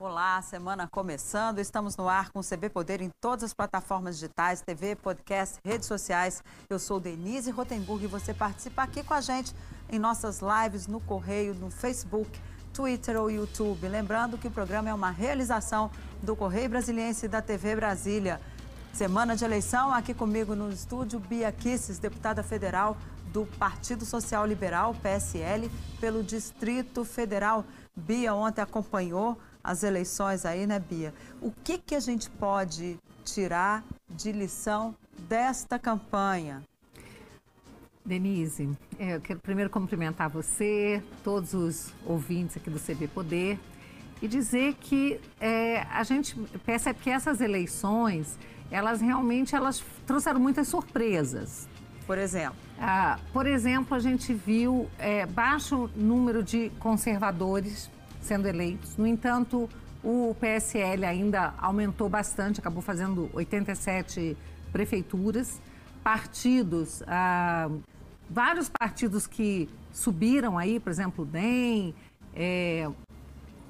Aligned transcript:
Olá, 0.00 0.40
semana 0.42 0.86
começando. 0.86 1.58
Estamos 1.58 1.96
no 1.96 2.08
ar 2.08 2.30
com 2.30 2.38
o 2.38 2.44
CB 2.44 2.70
Poder 2.70 3.00
em 3.00 3.10
todas 3.20 3.42
as 3.42 3.52
plataformas 3.52 4.14
digitais, 4.14 4.60
TV, 4.60 4.94
podcast, 4.94 5.58
redes 5.64 5.88
sociais. 5.88 6.40
Eu 6.70 6.78
sou 6.78 7.00
Denise 7.00 7.50
Rotenburg 7.50 8.04
e 8.04 8.06
você 8.06 8.32
participa 8.32 8.84
aqui 8.84 9.02
com 9.02 9.12
a 9.12 9.20
gente 9.20 9.52
em 9.90 9.98
nossas 9.98 10.38
lives 10.40 10.86
no 10.86 11.00
Correio, 11.00 11.52
no 11.52 11.68
Facebook, 11.68 12.30
Twitter 12.72 13.20
ou 13.20 13.28
YouTube. 13.28 13.88
Lembrando 13.88 14.38
que 14.38 14.46
o 14.46 14.52
programa 14.52 14.88
é 14.88 14.94
uma 14.94 15.10
realização 15.10 15.90
do 16.22 16.36
Correio 16.36 16.70
Brasiliense 16.70 17.26
e 17.26 17.28
da 17.28 17.42
TV 17.42 17.74
Brasília. 17.74 18.40
Semana 18.92 19.34
de 19.34 19.44
eleição, 19.44 19.92
aqui 19.92 20.14
comigo 20.14 20.54
no 20.54 20.70
estúdio, 20.70 21.18
Bia 21.18 21.50
Kisses, 21.50 21.98
deputada 21.98 22.44
federal 22.44 22.96
do 23.32 23.44
Partido 23.58 24.04
Social 24.04 24.46
Liberal, 24.46 24.94
PSL, 25.02 25.68
pelo 26.00 26.22
Distrito 26.22 27.04
Federal. 27.04 27.64
Bia 27.96 28.32
ontem 28.32 28.62
acompanhou 28.62 29.36
as 29.68 29.82
eleições 29.82 30.46
aí, 30.46 30.66
né, 30.66 30.78
Bia? 30.78 31.12
O 31.42 31.50
que, 31.50 31.76
que 31.76 31.94
a 31.94 32.00
gente 32.00 32.30
pode 32.30 32.98
tirar 33.22 33.84
de 34.08 34.32
lição 34.32 34.96
desta 35.28 35.78
campanha? 35.78 36.62
Denise, 38.02 38.70
é, 38.98 39.16
eu 39.16 39.20
quero 39.20 39.38
primeiro 39.40 39.68
cumprimentar 39.68 40.30
você, 40.30 41.02
todos 41.22 41.52
os 41.52 41.92
ouvintes 42.06 42.56
aqui 42.56 42.70
do 42.70 42.80
CB 42.80 43.08
Poder 43.08 43.60
e 44.22 44.26
dizer 44.26 44.72
que 44.80 45.20
é, 45.38 45.82
a 45.82 46.02
gente 46.02 46.34
percebe 46.64 47.00
que 47.00 47.10
essas 47.10 47.42
eleições, 47.42 48.38
elas 48.70 49.02
realmente 49.02 49.54
elas 49.54 49.84
trouxeram 50.06 50.40
muitas 50.40 50.66
surpresas. 50.66 51.68
Por 52.06 52.16
exemplo? 52.16 52.56
Ah, 52.80 53.18
por 53.34 53.46
exemplo, 53.46 53.94
a 53.94 54.00
gente 54.00 54.32
viu 54.32 54.88
é, 54.98 55.26
baixo 55.26 55.90
número 55.94 56.42
de 56.42 56.70
conservadores 56.78 57.90
sendo 58.20 58.46
eleitos. 58.46 58.96
No 58.96 59.06
entanto, 59.06 59.68
o 60.02 60.34
PSL 60.40 61.04
ainda 61.04 61.54
aumentou 61.58 62.08
bastante, 62.08 62.60
acabou 62.60 62.82
fazendo 62.82 63.28
87 63.32 64.36
prefeituras. 64.72 65.60
Partidos, 66.02 67.02
ah, 67.06 67.68
vários 68.30 68.68
partidos 68.68 69.26
que 69.26 69.68
subiram 69.92 70.56
aí, 70.56 70.78
por 70.78 70.90
exemplo, 70.90 71.24
o 71.24 71.26
DEM, 71.26 71.94
é, 72.34 72.88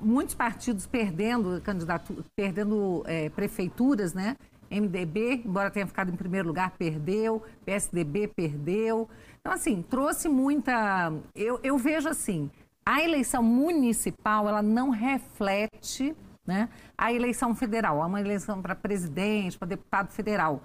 muitos 0.00 0.34
partidos 0.34 0.86
perdendo 0.86 1.60
candidato, 1.62 2.24
perdendo 2.36 3.02
é, 3.06 3.28
prefeituras, 3.30 4.12
né? 4.12 4.36
MDB, 4.70 5.42
embora 5.46 5.70
tenha 5.70 5.86
ficado 5.86 6.10
em 6.12 6.16
primeiro 6.16 6.48
lugar, 6.48 6.72
perdeu, 6.72 7.42
PSDB 7.64 8.28
perdeu. 8.28 9.08
Então, 9.40 9.52
assim, 9.52 9.82
trouxe 9.82 10.28
muita. 10.28 11.12
Eu, 11.34 11.58
eu 11.62 11.78
vejo 11.78 12.08
assim, 12.08 12.50
a 12.88 13.02
eleição 13.02 13.42
municipal 13.42 14.48
ela 14.48 14.62
não 14.62 14.88
reflete 14.88 16.16
né, 16.46 16.70
a 16.96 17.12
eleição 17.12 17.54
federal, 17.54 18.02
é 18.02 18.06
uma 18.06 18.18
eleição 18.18 18.62
para 18.62 18.74
presidente, 18.74 19.58
para 19.58 19.68
deputado 19.68 20.10
federal. 20.10 20.62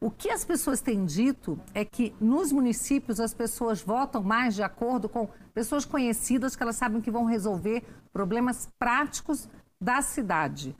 O 0.00 0.10
que 0.10 0.30
as 0.30 0.42
pessoas 0.42 0.80
têm 0.80 1.04
dito 1.04 1.60
é 1.74 1.84
que 1.84 2.14
nos 2.18 2.50
municípios 2.50 3.20
as 3.20 3.34
pessoas 3.34 3.82
votam 3.82 4.22
mais 4.22 4.54
de 4.54 4.62
acordo 4.62 5.06
com 5.06 5.28
pessoas 5.52 5.84
conhecidas 5.84 6.56
que 6.56 6.62
elas 6.62 6.76
sabem 6.76 7.02
que 7.02 7.10
vão 7.10 7.26
resolver 7.26 7.84
problemas 8.10 8.70
práticos 8.78 9.46
da 9.78 10.00
cidade. 10.00 10.74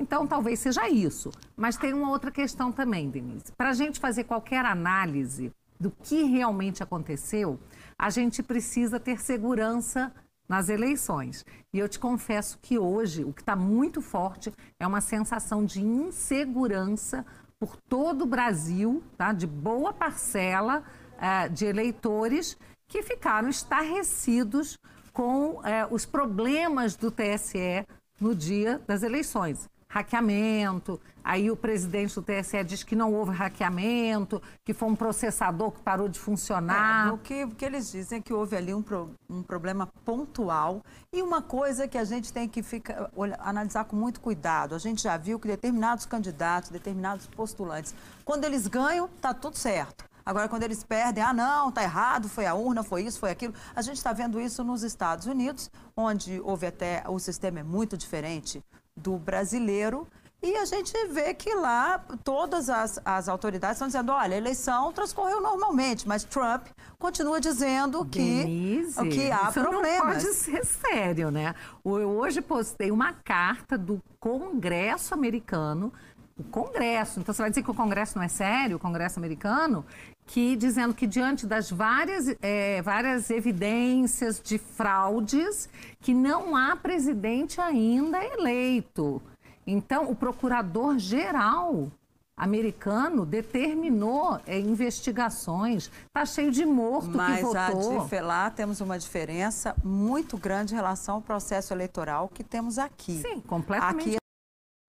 Então, 0.00 0.26
talvez 0.26 0.60
seja 0.60 0.88
isso. 0.88 1.30
Mas 1.54 1.76
tem 1.76 1.92
uma 1.92 2.08
outra 2.08 2.30
questão 2.30 2.72
também, 2.72 3.10
Denise. 3.10 3.52
Para 3.54 3.68
a 3.68 3.74
gente 3.74 4.00
fazer 4.00 4.24
qualquer 4.24 4.64
análise 4.64 5.52
do 5.78 5.90
que 5.90 6.22
realmente 6.22 6.82
aconteceu, 6.82 7.60
a 7.98 8.08
gente 8.08 8.42
precisa 8.42 8.98
ter 8.98 9.20
segurança 9.20 10.10
nas 10.48 10.68
eleições. 10.68 11.44
E 11.72 11.78
eu 11.78 11.88
te 11.88 11.98
confesso 11.98 12.58
que 12.62 12.78
hoje 12.78 13.24
o 13.24 13.32
que 13.32 13.42
está 13.42 13.54
muito 13.54 14.00
forte 14.00 14.52
é 14.80 14.86
uma 14.86 15.00
sensação 15.00 15.64
de 15.64 15.80
insegurança 15.80 17.24
por 17.58 17.76
todo 17.76 18.22
o 18.22 18.26
Brasil, 18.26 19.02
tá? 19.16 19.32
de 19.32 19.46
boa 19.46 19.92
parcela 19.92 20.82
uh, 21.16 21.52
de 21.52 21.66
eleitores 21.66 22.56
que 22.86 23.02
ficaram 23.02 23.48
estarrecidos 23.48 24.78
com 25.12 25.56
uh, 25.56 25.62
os 25.90 26.06
problemas 26.06 26.96
do 26.96 27.10
TSE 27.10 27.84
no 28.20 28.34
dia 28.34 28.80
das 28.86 29.02
eleições 29.02 29.68
hackeamento. 29.90 31.00
Aí 31.24 31.50
o 31.50 31.56
presidente 31.56 32.14
do 32.14 32.22
TSE 32.22 32.62
diz 32.64 32.82
que 32.82 32.96
não 32.96 33.12
houve 33.12 33.32
hackeamento, 33.32 34.40
que 34.64 34.72
foi 34.72 34.88
um 34.88 34.96
processador 34.96 35.72
que 35.72 35.80
parou 35.80 36.08
de 36.08 36.18
funcionar. 36.18 37.08
É, 37.08 37.12
o, 37.12 37.18
que, 37.18 37.44
o 37.44 37.50
que 37.50 37.64
eles 37.64 37.90
dizem 37.90 38.18
é 38.18 38.22
que 38.22 38.32
houve 38.32 38.56
ali 38.56 38.72
um, 38.72 38.82
pro, 38.82 39.10
um 39.28 39.42
problema 39.42 39.86
pontual 40.04 40.82
e 41.12 41.22
uma 41.22 41.42
coisa 41.42 41.86
que 41.86 41.98
a 41.98 42.04
gente 42.04 42.32
tem 42.32 42.48
que 42.48 42.62
ficar, 42.62 43.10
olha, 43.16 43.36
analisar 43.40 43.84
com 43.84 43.96
muito 43.96 44.20
cuidado. 44.20 44.74
A 44.74 44.78
gente 44.78 45.02
já 45.02 45.16
viu 45.16 45.38
que 45.38 45.48
determinados 45.48 46.06
candidatos, 46.06 46.70
determinados 46.70 47.26
postulantes, 47.26 47.94
quando 48.24 48.44
eles 48.44 48.66
ganham, 48.66 49.06
está 49.06 49.34
tudo 49.34 49.56
certo. 49.56 50.04
Agora, 50.24 50.46
quando 50.46 50.62
eles 50.62 50.84
perdem, 50.84 51.24
ah, 51.24 51.32
não, 51.32 51.70
está 51.70 51.82
errado, 51.82 52.28
foi 52.28 52.44
a 52.44 52.54
urna, 52.54 52.82
foi 52.82 53.02
isso, 53.02 53.18
foi 53.18 53.30
aquilo. 53.30 53.54
A 53.74 53.80
gente 53.80 53.96
está 53.96 54.12
vendo 54.12 54.38
isso 54.38 54.62
nos 54.62 54.82
Estados 54.82 55.26
Unidos, 55.26 55.70
onde 55.96 56.38
houve 56.40 56.66
até, 56.66 57.02
o 57.08 57.18
sistema 57.18 57.60
é 57.60 57.62
muito 57.62 57.96
diferente 57.96 58.62
do 59.08 59.16
brasileiro. 59.16 60.06
E 60.40 60.54
a 60.56 60.64
gente 60.64 60.92
vê 61.08 61.34
que 61.34 61.52
lá 61.52 61.98
todas 62.22 62.68
as, 62.68 63.00
as 63.04 63.28
autoridades 63.28 63.76
estão 63.76 63.88
dizendo: 63.88 64.12
olha, 64.12 64.34
a 64.34 64.38
eleição 64.38 64.92
transcorreu 64.92 65.40
normalmente, 65.40 66.06
mas 66.06 66.22
Trump 66.22 66.66
continua 66.96 67.40
dizendo 67.40 68.04
que, 68.04 68.18
Denise, 68.18 69.08
que 69.08 69.32
há 69.32 69.44
isso 69.44 69.60
problemas. 69.60 70.22
Não 70.22 70.30
pode 70.30 70.34
ser 70.34 70.64
sério, 70.64 71.30
né? 71.30 71.54
Eu 71.84 72.08
hoje 72.10 72.40
postei 72.40 72.92
uma 72.92 73.12
carta 73.12 73.76
do 73.76 74.00
Congresso 74.20 75.12
americano. 75.12 75.92
O 76.38 76.44
Congresso, 76.44 77.18
então 77.18 77.34
você 77.34 77.42
vai 77.42 77.50
dizer 77.50 77.64
que 77.64 77.70
o 77.72 77.74
Congresso 77.74 78.16
não 78.16 78.22
é 78.22 78.28
sério, 78.28 78.76
o 78.76 78.78
Congresso 78.78 79.18
americano, 79.18 79.84
que 80.28 80.54
dizendo 80.56 80.94
que 80.94 81.06
diante 81.06 81.46
das 81.46 81.70
várias, 81.70 82.36
é, 82.42 82.82
várias 82.82 83.30
evidências 83.30 84.40
de 84.44 84.58
fraudes, 84.58 85.68
que 86.00 86.12
não 86.12 86.54
há 86.54 86.76
presidente 86.76 87.60
ainda 87.60 88.22
eleito. 88.22 89.22
Então, 89.66 90.10
o 90.10 90.14
procurador-geral 90.14 91.90
americano 92.36 93.24
determinou 93.24 94.38
é, 94.46 94.58
investigações. 94.58 95.90
Está 96.06 96.26
cheio 96.26 96.52
de 96.52 96.64
morto 96.64 97.16
Mas 97.16 97.38
que 97.38 97.42
votou. 97.42 98.06
Mas 98.10 98.22
lá 98.22 98.50
temos 98.50 98.82
uma 98.82 98.98
diferença 98.98 99.74
muito 99.82 100.36
grande 100.36 100.74
em 100.74 100.76
relação 100.76 101.16
ao 101.16 101.22
processo 101.22 101.72
eleitoral 101.72 102.28
que 102.28 102.44
temos 102.44 102.78
aqui. 102.78 103.22
Sim, 103.22 103.40
completamente. 103.40 104.10
Aqui 104.10 104.16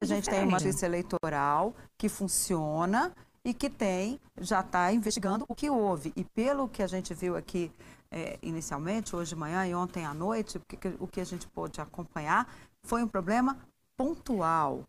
a 0.02 0.06
gente 0.06 0.24
diferente. 0.26 0.42
tem 0.42 0.50
uma 0.50 0.60
justiça 0.60 0.86
eleitoral 0.86 1.74
que 1.98 2.08
funciona 2.08 3.12
e 3.44 3.54
que 3.54 3.70
tem, 3.70 4.20
já 4.40 4.60
está 4.62 4.92
investigando 4.92 5.46
o 5.48 5.56
que 5.56 5.70
houve. 5.70 6.12
E 6.16 6.24
pelo 6.24 6.68
que 6.68 6.84
a 6.84 6.88
gente 6.88 7.14
viu 7.14 7.36
aqui 7.36 7.72
é, 8.12 8.38
inicialmente, 8.42 9.16
hoje 9.16 9.30
de 9.30 9.36
manhã 9.36 9.66
e 9.66 9.74
ontem 9.74 10.06
à 10.06 10.14
noite, 10.14 10.58
o 10.58 10.62
que, 10.62 10.78
o 11.00 11.08
que 11.08 11.22
a 11.22 11.26
gente 11.26 11.48
pôde 11.48 11.80
acompanhar 11.80 12.48
foi 12.84 13.04
um 13.04 13.08
problema 13.08 13.58
pontual. 13.96 14.84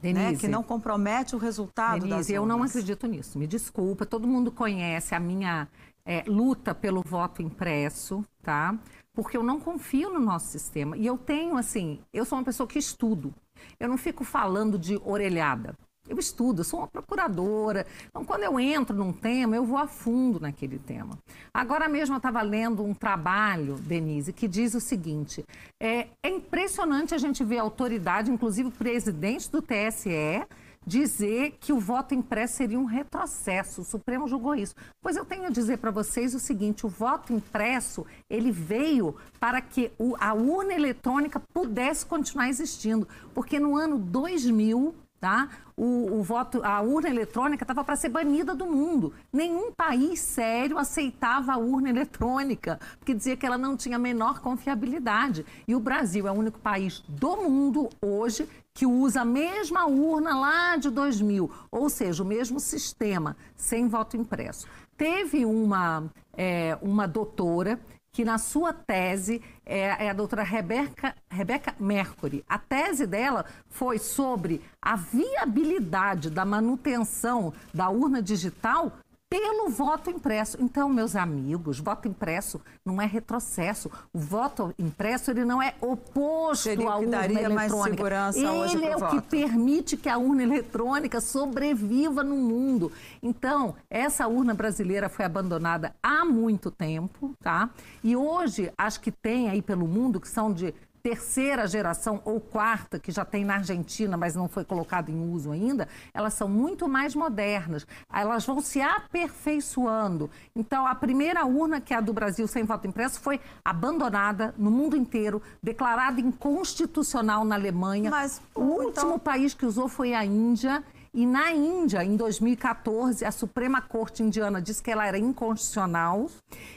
Denise, 0.00 0.32
né, 0.32 0.36
que 0.38 0.48
não 0.48 0.62
compromete 0.62 1.36
o 1.36 1.38
resultado 1.38 2.00
Denise, 2.00 2.16
das 2.16 2.30
eu 2.30 2.46
não 2.46 2.62
acredito 2.62 3.06
nisso. 3.06 3.38
Me 3.38 3.46
desculpa, 3.46 4.06
todo 4.06 4.26
mundo 4.26 4.50
conhece 4.50 5.14
a 5.14 5.20
minha 5.20 5.68
é, 6.06 6.24
luta 6.26 6.74
pelo 6.74 7.02
voto 7.02 7.42
impresso, 7.42 8.24
tá? 8.42 8.78
Porque 9.12 9.36
eu 9.36 9.42
não 9.42 9.60
confio 9.60 10.10
no 10.10 10.20
nosso 10.20 10.46
sistema. 10.46 10.96
E 10.96 11.06
eu 11.06 11.18
tenho, 11.18 11.56
assim, 11.56 12.00
eu 12.14 12.24
sou 12.24 12.38
uma 12.38 12.44
pessoa 12.44 12.66
que 12.66 12.78
estudo. 12.78 13.34
Eu 13.78 13.88
não 13.88 13.98
fico 13.98 14.24
falando 14.24 14.78
de 14.78 14.98
orelhada. 15.04 15.74
Eu 16.10 16.18
estudo, 16.18 16.60
eu 16.60 16.64
sou 16.64 16.80
uma 16.80 16.88
procuradora. 16.88 17.86
Então, 18.08 18.24
quando 18.24 18.42
eu 18.42 18.58
entro 18.58 18.96
num 18.96 19.12
tema, 19.12 19.54
eu 19.54 19.64
vou 19.64 19.78
a 19.78 19.86
fundo 19.86 20.40
naquele 20.40 20.76
tema. 20.76 21.16
Agora 21.54 21.88
mesmo 21.88 22.16
eu 22.16 22.18
estava 22.18 22.42
lendo 22.42 22.84
um 22.84 22.92
trabalho, 22.92 23.76
Denise, 23.76 24.32
que 24.32 24.48
diz 24.48 24.74
o 24.74 24.80
seguinte: 24.80 25.44
é, 25.80 26.08
é 26.20 26.28
impressionante 26.28 27.14
a 27.14 27.18
gente 27.18 27.44
ver 27.44 27.58
a 27.58 27.62
autoridade, 27.62 28.28
inclusive 28.28 28.70
o 28.70 28.72
presidente 28.72 29.48
do 29.48 29.62
TSE, 29.62 30.44
dizer 30.84 31.56
que 31.60 31.72
o 31.72 31.78
voto 31.78 32.12
impresso 32.12 32.56
seria 32.56 32.78
um 32.78 32.86
retrocesso. 32.86 33.82
O 33.82 33.84
Supremo 33.84 34.26
julgou 34.26 34.56
isso. 34.56 34.74
Pois 35.00 35.14
eu 35.16 35.24
tenho 35.24 35.44
a 35.44 35.50
dizer 35.50 35.78
para 35.78 35.92
vocês 35.92 36.34
o 36.34 36.40
seguinte: 36.40 36.84
o 36.84 36.88
voto 36.88 37.32
impresso 37.32 38.04
ele 38.28 38.50
veio 38.50 39.14
para 39.38 39.60
que 39.60 39.92
a 40.18 40.34
urna 40.34 40.74
eletrônica 40.74 41.40
pudesse 41.54 42.04
continuar 42.04 42.48
existindo, 42.48 43.06
porque 43.32 43.60
no 43.60 43.76
ano 43.76 43.96
2000 43.96 44.92
Tá? 45.20 45.50
O, 45.76 46.18
o, 46.18 46.22
voto, 46.22 46.62
a 46.64 46.80
urna 46.80 47.10
eletrônica 47.10 47.62
estava 47.62 47.84
para 47.84 47.94
ser 47.94 48.08
banida 48.08 48.54
do 48.54 48.64
mundo. 48.64 49.12
Nenhum 49.30 49.70
país 49.70 50.18
sério 50.18 50.78
aceitava 50.78 51.52
a 51.52 51.58
urna 51.58 51.90
eletrônica, 51.90 52.80
porque 52.98 53.12
dizia 53.12 53.36
que 53.36 53.44
ela 53.44 53.58
não 53.58 53.76
tinha 53.76 53.96
a 53.96 53.98
menor 53.98 54.40
confiabilidade. 54.40 55.44
E 55.68 55.74
o 55.74 55.80
Brasil 55.80 56.26
é 56.26 56.30
o 56.30 56.34
único 56.34 56.58
país 56.58 57.04
do 57.06 57.36
mundo 57.36 57.90
hoje 58.00 58.48
que 58.72 58.86
usa 58.86 59.20
a 59.20 59.24
mesma 59.26 59.84
urna 59.86 60.38
lá 60.38 60.76
de 60.76 60.88
2000, 60.88 61.50
ou 61.70 61.90
seja, 61.90 62.22
o 62.22 62.26
mesmo 62.26 62.58
sistema, 62.58 63.36
sem 63.54 63.88
voto 63.88 64.16
impresso. 64.16 64.66
Teve 64.96 65.44
uma, 65.44 66.10
é, 66.34 66.78
uma 66.80 67.06
doutora 67.06 67.78
que 68.12 68.24
na 68.24 68.38
sua 68.38 68.72
tese 68.72 69.40
é, 69.64 70.06
é, 70.06 70.10
a 70.10 70.12
doutora 70.12 70.42
Rebeca, 70.42 71.14
Rebeca 71.30 71.74
Mercury. 71.78 72.44
A 72.48 72.58
tese 72.58 73.06
dela 73.06 73.44
foi 73.68 73.98
sobre 73.98 74.60
a 74.82 74.96
viabilidade 74.96 76.28
da 76.28 76.44
manutenção 76.44 77.52
da 77.72 77.88
urna 77.88 78.20
digital 78.20 78.92
pelo 79.30 79.68
voto 79.68 80.10
impresso. 80.10 80.58
Então, 80.60 80.88
meus 80.88 81.14
amigos, 81.14 81.78
voto 81.78 82.08
impresso 82.08 82.60
não 82.84 83.00
é 83.00 83.06
retrocesso. 83.06 83.88
O 84.12 84.18
voto 84.18 84.74
impresso 84.76 85.30
ele 85.30 85.44
não 85.44 85.62
é 85.62 85.74
oposto 85.80 86.64
Seria 86.64 86.90
à 86.90 86.96
urna 86.96 87.10
daria 87.12 87.42
eletrônica. 87.42 87.54
Mais 87.54 87.84
segurança 87.84 88.38
ele 88.40 88.48
hoje 88.48 88.84
é 88.84 88.96
o 88.96 88.98
voto. 88.98 89.14
que 89.14 89.22
permite 89.22 89.96
que 89.96 90.08
a 90.08 90.18
urna 90.18 90.42
eletrônica 90.42 91.20
sobreviva 91.20 92.24
no 92.24 92.34
mundo. 92.34 92.90
Então, 93.22 93.76
essa 93.88 94.26
urna 94.26 94.52
brasileira 94.52 95.08
foi 95.08 95.24
abandonada 95.24 95.94
há 96.02 96.24
muito 96.24 96.68
tempo, 96.68 97.32
tá? 97.40 97.70
E 98.02 98.16
hoje, 98.16 98.72
as 98.76 98.98
que 98.98 99.12
tem 99.12 99.48
aí 99.48 99.62
pelo 99.62 99.86
mundo, 99.86 100.20
que 100.20 100.28
são 100.28 100.52
de 100.52 100.74
terceira 101.02 101.66
geração 101.66 102.20
ou 102.24 102.40
quarta, 102.40 102.98
que 102.98 103.10
já 103.10 103.24
tem 103.24 103.44
na 103.44 103.54
Argentina, 103.54 104.16
mas 104.16 104.34
não 104.34 104.48
foi 104.48 104.64
colocado 104.64 105.08
em 105.10 105.32
uso 105.32 105.50
ainda, 105.50 105.88
elas 106.12 106.34
são 106.34 106.48
muito 106.48 106.88
mais 106.88 107.14
modernas. 107.14 107.86
Elas 108.12 108.44
vão 108.44 108.60
se 108.60 108.80
aperfeiçoando. 108.80 110.30
Então, 110.54 110.86
a 110.86 110.94
primeira 110.94 111.44
urna, 111.46 111.80
que 111.80 111.94
é 111.94 111.96
a 111.96 112.00
do 112.00 112.12
Brasil 112.12 112.46
sem 112.46 112.64
voto 112.64 112.86
impresso, 112.86 113.20
foi 113.20 113.40
abandonada 113.64 114.54
no 114.58 114.70
mundo 114.70 114.96
inteiro, 114.96 115.42
declarada 115.62 116.20
inconstitucional 116.20 117.44
na 117.44 117.54
Alemanha. 117.54 118.10
Mas, 118.10 118.40
o 118.54 118.60
então- 118.60 118.86
último 118.86 119.18
país 119.18 119.54
que 119.54 119.64
usou 119.66 119.88
foi 119.88 120.14
a 120.14 120.24
Índia. 120.24 120.82
E 121.12 121.26
na 121.26 121.50
Índia, 121.52 122.04
em 122.04 122.14
2014, 122.14 123.24
a 123.24 123.32
Suprema 123.32 123.82
Corte 123.82 124.22
Indiana 124.22 124.62
disse 124.62 124.80
que 124.80 124.92
ela 124.92 125.04
era 125.04 125.18
inconstitucional. 125.18 126.30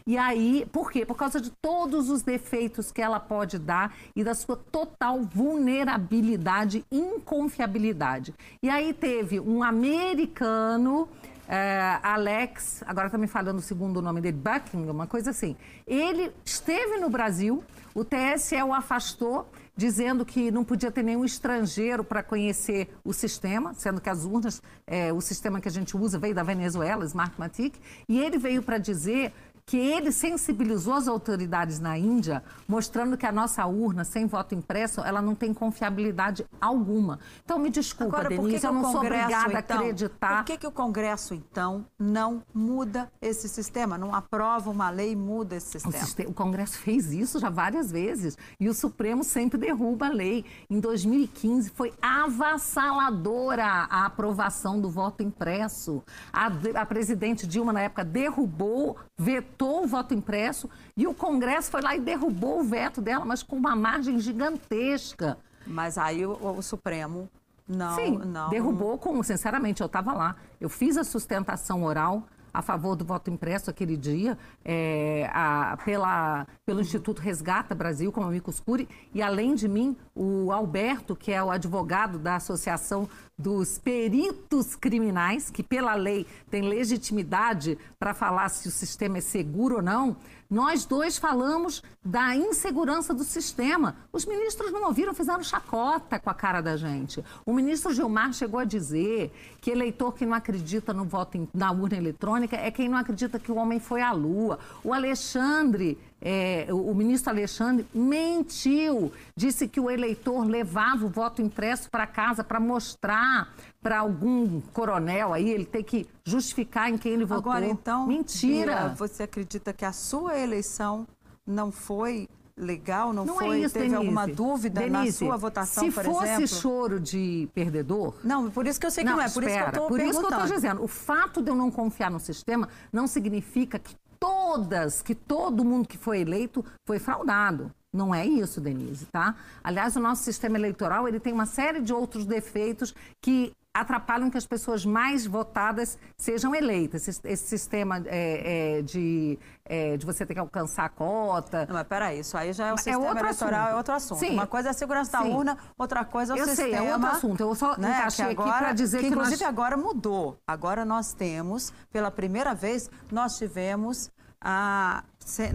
E 0.07 0.18
aí, 0.18 0.68
por 0.71 0.91
quê? 0.91 1.06
Por 1.06 1.15
causa 1.15 1.39
de 1.39 1.51
todos 1.62 2.09
os 2.09 2.24
defeitos 2.24 2.91
que 2.91 3.00
ela 3.00 3.19
pode 3.19 3.59
dar 3.59 3.95
e 4.15 4.24
da 4.24 4.33
sua 4.33 4.57
total 4.57 5.21
vulnerabilidade 5.21 6.83
inconfiabilidade. 6.91 8.33
E 8.63 8.69
aí 8.69 8.91
teve 8.91 9.39
um 9.39 9.62
americano. 9.62 11.07
é, 11.47 12.00
Alex, 12.01 12.83
agora 12.88 13.07
está 13.07 13.19
me 13.19 13.27
falando 13.27 13.59
o 13.59 13.62
segundo 13.62 14.01
nome 14.01 14.19
dele, 14.19 14.38
Buckingham, 14.38 14.94
uma 14.94 15.06
coisa 15.06 15.30
assim. 15.30 15.56
Ele 15.85 16.31
esteve 16.44 16.97
no 16.97 17.09
Brasil, 17.09 17.63
o 17.94 18.03
TSE 18.03 18.56
o 18.63 18.74
afastou, 18.74 19.47
dizendo 19.75 20.25
que 20.25 20.51
não 20.51 20.63
podia 20.63 20.91
ter 20.91 21.03
nenhum 21.03 21.25
estrangeiro 21.25 22.03
para 22.03 22.21
conhecer 22.21 22.89
o 23.03 23.11
sistema, 23.11 23.73
sendo 23.73 23.99
que 23.99 24.09
as 24.09 24.23
urnas, 24.25 24.61
é, 24.85 25.11
o 25.11 25.19
sistema 25.19 25.59
que 25.59 25.67
a 25.67 25.71
gente 25.71 25.97
usa 25.97 26.19
veio 26.19 26.35
da 26.35 26.43
Venezuela, 26.43 27.05
Smartmatic, 27.05 27.75
e 28.07 28.19
ele 28.19 28.37
veio 28.37 28.61
para 28.61 28.77
dizer 28.77 29.33
que 29.65 29.77
ele 29.77 30.12
sensibilizou 30.12 30.94
as 30.94 31.07
autoridades 31.07 31.80
na 31.80 31.98
Índia, 31.98 32.44
mostrando 32.68 33.18
que 33.18 33.25
a 33.25 33.31
nossa 33.31 33.65
urna, 33.65 34.04
sem 34.04 34.25
voto 34.25 34.54
impresso, 34.54 35.01
ela 35.01 35.21
não 35.21 35.33
tem 35.36 35.54
confiabilidade 35.54 36.45
alguma. 36.60 37.19
Então, 37.44 37.57
me 37.57 37.69
desculpa, 37.69 38.18
Agora, 38.18 38.30
por 38.36 38.36
que 38.36 38.42
Denise, 38.44 38.60
que 38.62 38.68
eu 38.68 38.74
não 38.74 38.92
sou 38.92 39.00
obrigada 39.01 39.60
então, 39.60 39.77
a 39.77 39.80
acreditar. 39.80 40.38
Por 40.38 40.45
que, 40.45 40.57
que 40.57 40.68
o 40.68 40.71
Congresso, 40.71 41.33
então, 41.33 41.86
não 41.98 42.44
muda 42.54 43.10
esse 43.21 43.48
sistema? 43.48 43.98
Não 43.98 44.13
aprova 44.13 44.69
uma 44.69 44.89
lei 44.89 45.13
e 45.13 45.15
muda 45.15 45.56
esse 45.56 45.77
O, 45.77 45.80
sistema? 45.80 46.06
siste- 46.06 46.25
o 46.27 46.33
Congresso 46.33 46.77
fez 46.77 47.12
isso 47.13 47.39
já 47.39 47.50
várias 47.50 47.89
vezes 47.92 48.38
e 48.59 48.68
o 48.68 48.74
Supremo 48.74 49.24
sempre 49.24 49.57
derruba 49.57 50.07
a 50.07 50.09
lei. 50.09 50.44
Em 50.69 50.80
2015 50.80 51.69
foi 51.69 51.94
avassaladora 52.01 53.66
a 53.66 54.06
aprovação 54.06 54.80
do 54.81 54.89
voto 54.89 55.24
impresso. 55.24 56.04
A, 56.31 56.48
a 56.75 56.86
presidente 56.86 57.48
Dilma, 57.48 57.71
na 57.71 57.81
época, 57.81 58.04
derrubou, 58.04 58.98
vetou 59.18 59.52
o 59.61 59.88
voto 59.88 60.13
impresso 60.13 60.69
e 60.95 61.05
o 61.05 61.13
Congresso 61.13 61.69
foi 61.71 61.81
lá 61.81 61.95
e 61.95 62.00
derrubou 62.00 62.59
o 62.59 62.63
veto 62.63 63.01
dela, 63.01 63.25
mas 63.25 63.44
com 63.44 63.55
uma 63.55 63.75
margem 63.75 64.19
gigantesca. 64.19 65.38
Mas 65.65 65.97
aí 65.97 66.25
o, 66.25 66.33
o 66.33 66.61
Supremo 66.61 67.29
não, 67.67 67.95
Sim, 67.95 68.17
não 68.17 68.50
derrubou 68.50 68.97
com, 68.97 69.21
sinceramente, 69.23 69.81
eu 69.81 69.88
estava 69.88 70.13
lá. 70.13 70.35
Eu 70.59 70.69
fiz 70.69 70.97
a 70.97 71.03
sustentação 71.03 71.83
oral 71.83 72.23
a 72.53 72.61
favor 72.61 72.95
do 72.95 73.03
voto 73.03 73.29
impresso 73.31 73.69
aquele 73.69 73.97
dia, 73.97 74.38
é, 74.63 75.29
a- 75.33 75.77
pela, 75.83 76.45
pelo 76.65 76.81
Instituto 76.81 77.19
Resgata 77.21 77.73
Brasil, 77.73 78.11
como 78.11 78.27
amicus 78.27 78.59
curi, 78.59 78.88
e 79.13 79.21
além 79.21 79.55
de 79.55 79.67
mim, 79.67 79.97
o 80.15 80.51
Alberto, 80.51 81.15
que 81.15 81.31
é 81.31 81.44
o 81.44 81.50
advogado 81.50 82.19
da 82.19 82.35
Associação 82.35 83.09
dos 83.38 83.79
Peritos 83.79 84.75
Criminais, 84.75 85.50
que 85.50 85.63
pela 85.63 85.95
lei 85.95 86.25
tem 86.51 86.61
legitimidade 86.61 87.77
para 88.00 88.13
falar 88.13 88.50
se 88.50 88.67
o 88.67 88.71
sistema 88.71 89.17
é 89.17 89.21
seguro 89.21 89.77
ou 89.77 89.81
não, 89.81 90.15
nós 90.53 90.85
dois 90.85 91.17
falamos 91.17 91.81
da 92.05 92.35
insegurança 92.35 93.11
do 93.11 93.23
sistema. 93.23 93.95
Os 94.11 94.23
ministros 94.23 94.71
não 94.71 94.83
ouviram, 94.83 95.11
fizeram 95.11 95.44
chacota 95.44 96.19
com 96.19 96.29
a 96.29 96.33
cara 96.35 96.61
da 96.61 96.77
gente. 96.77 97.25
O 97.44 97.51
ministro 97.51 97.91
Gilmar 97.91 98.31
chegou 98.33 98.59
a 98.59 98.63
dizer 98.63 99.31
que 99.59 99.71
eleitor 99.71 100.13
que 100.13 100.27
não 100.27 100.35
acredita 100.35 100.94
no 100.94 101.05
voto 101.05 101.50
na 101.51 101.71
urna 101.71 101.97
eletrônica 101.97 102.55
é 102.55 102.69
quem 102.69 102.88
não 102.88 103.00
acredita 103.00 103.39
que 103.39 103.51
o 103.51 103.55
homem 103.55 103.79
foi 103.79 104.03
à 104.03 104.11
Lua. 104.11 104.59
O 104.83 104.94
Alexandre, 104.94 105.97
é, 106.25 106.67
o, 106.71 106.95
ministro 106.95 107.31
Alexandre, 107.31 107.85
mentiu. 107.93 109.11
Disse 109.35 109.67
que 109.67 109.79
o 109.79 109.91
eleitor 109.91 110.45
levava 110.45 111.05
o 111.05 111.09
voto 111.09 111.41
impresso 111.41 111.89
para 111.91 112.07
casa 112.07 112.43
para 112.45 112.61
mostrar 112.61 113.53
para 113.81 113.99
algum 113.99 114.61
coronel 114.71 115.33
aí, 115.33 115.49
ele 115.49 115.65
tem 115.65 115.83
que 115.83 116.07
justificar 116.23 116.89
em 116.89 116.97
quem 116.97 117.11
ele 117.11 117.25
votou. 117.25 117.51
Agora, 117.51 117.65
então, 117.65 118.07
Mentira! 118.07 118.95
Você 118.97 119.23
acredita 119.23 119.73
que 119.73 119.83
a 119.83 119.91
sua 119.91 120.39
eleição 120.39 121.05
não 121.45 121.69
foi 121.69 122.29
legal, 122.55 123.11
não, 123.11 123.25
Não 123.25 123.35
foi? 123.35 123.61
é 123.61 123.65
isso, 123.65 123.73
teve 123.73 123.85
Denise. 123.89 123.95
alguma 123.95 124.27
dúvida 124.27 124.81
Denise, 124.81 125.23
na 125.23 125.27
sua 125.27 125.37
votação, 125.37 125.83
se 125.83 125.91
por 125.91 126.05
fosse 126.05 126.43
exemplo? 126.43 126.47
choro 126.47 126.99
de 126.99 127.49
perdedor... 127.53 128.13
Não, 128.23 128.49
por 128.49 128.67
isso 128.67 128.79
que 128.79 128.85
eu 128.85 128.91
sei 128.91 129.03
que 129.03 129.09
não, 129.09 129.19
é, 129.19 129.27
por 129.27 129.29
isso 129.29 129.39
que 129.41 129.45
eu 129.45 129.49
espera, 129.49 129.69
estou 129.69 129.87
por 129.87 129.99
isso 129.99 130.19
que 130.19 130.25
eu 130.25 130.29
estou 130.29 130.55
dizendo. 130.55 130.83
O 130.83 130.87
fato 130.87 131.41
de 131.41 131.49
eu 131.49 131.55
não 131.55 131.71
confiar 131.71 132.11
no 132.11 132.19
sistema 132.19 132.69
não 132.91 133.07
significa 133.07 133.79
que 133.79 133.95
todas, 134.23 135.01
que 135.01 135.13
todo 135.13 135.65
mundo 135.65 135.85
que 135.85 135.97
foi 135.97 136.21
eleito 136.21 136.63
foi 136.87 136.97
fraudado. 136.97 137.69
Não 137.91 138.15
é 138.15 138.25
isso, 138.25 138.61
Denise, 138.61 139.05
tá? 139.07 139.35
Aliás, 139.61 139.97
o 139.97 139.99
nosso 139.99 140.23
sistema 140.23 140.57
eleitoral 140.57 141.09
ele 141.09 141.19
tem 141.19 141.33
uma 141.33 141.45
série 141.45 141.81
de 141.81 141.93
outros 141.93 142.25
defeitos 142.25 142.95
que 143.21 143.51
atrapalham 143.73 144.29
que 144.29 144.37
as 144.37 144.45
pessoas 144.45 144.85
mais 144.85 145.25
votadas 145.25 145.97
sejam 146.15 146.53
eleitas. 146.53 147.07
Esse, 147.07 147.19
esse 147.25 147.47
sistema 147.47 148.03
é, 148.05 148.77
é, 148.77 148.81
de, 148.83 149.39
é, 149.65 149.97
de 149.97 150.05
você 150.05 150.25
ter 150.25 150.35
que 150.35 150.39
alcançar 150.39 150.85
a 150.85 150.89
cota. 150.89 151.65
Não, 151.65 151.73
mas 151.73 151.87
peraí, 151.87 152.19
isso 152.19 152.37
aí 152.37 152.53
já 152.53 152.67
é 152.67 152.71
o 152.71 152.75
É 152.75 152.77
sistema 152.77 152.99
outro 152.99 153.17
eleitoral, 153.19 153.59
assunto. 153.61 153.71
é 153.71 153.75
outro 153.75 153.94
assunto. 153.95 154.19
Sim. 154.19 154.33
Uma 154.33 154.45
coisa 154.47 154.69
é 154.69 154.71
a 154.71 154.73
segurança 154.73 155.11
da 155.13 155.23
Sim. 155.23 155.33
urna, 155.33 155.57
outra 155.77 156.06
coisa 156.06 156.33
é 156.33 156.35
o 156.35 156.39
Eu 156.39 156.45
sei, 156.45 156.56
sistema. 156.56 156.85
é 156.85 156.94
outro 156.94 157.07
assunto. 157.09 157.39
Eu 157.42 157.56
só 157.56 157.75
né, 157.77 157.89
encaixei 157.97 158.25
que 158.25 158.31
aqui 158.33 158.42
agora, 158.42 158.57
pra 158.59 158.73
dizer 158.73 158.99
que 158.99 159.09
nós- 159.09 159.13
Inclusive 159.13 159.44
agora 159.44 159.75
mudou. 159.75 160.37
Agora 160.47 160.85
nós 160.85 161.13
temos, 161.13 161.73
pela 161.92 162.11
primeira 162.11 162.53
vez, 162.53 162.89
nós 163.11 163.37
tivemos 163.37 164.11
a... 164.39 165.03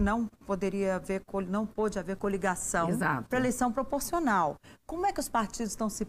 Não 0.01 0.25
poderia 0.47 0.95
haver, 0.95 1.21
não 1.47 1.65
pôde 1.65 1.99
haver 1.99 2.15
coligação 2.17 2.89
para 3.29 3.37
eleição 3.37 3.71
proporcional. 3.71 4.57
Como 4.85 5.05
é 5.05 5.13
que 5.13 5.19
os 5.19 5.29
partidos 5.29 5.71
estão 5.71 5.87
se 5.89 6.05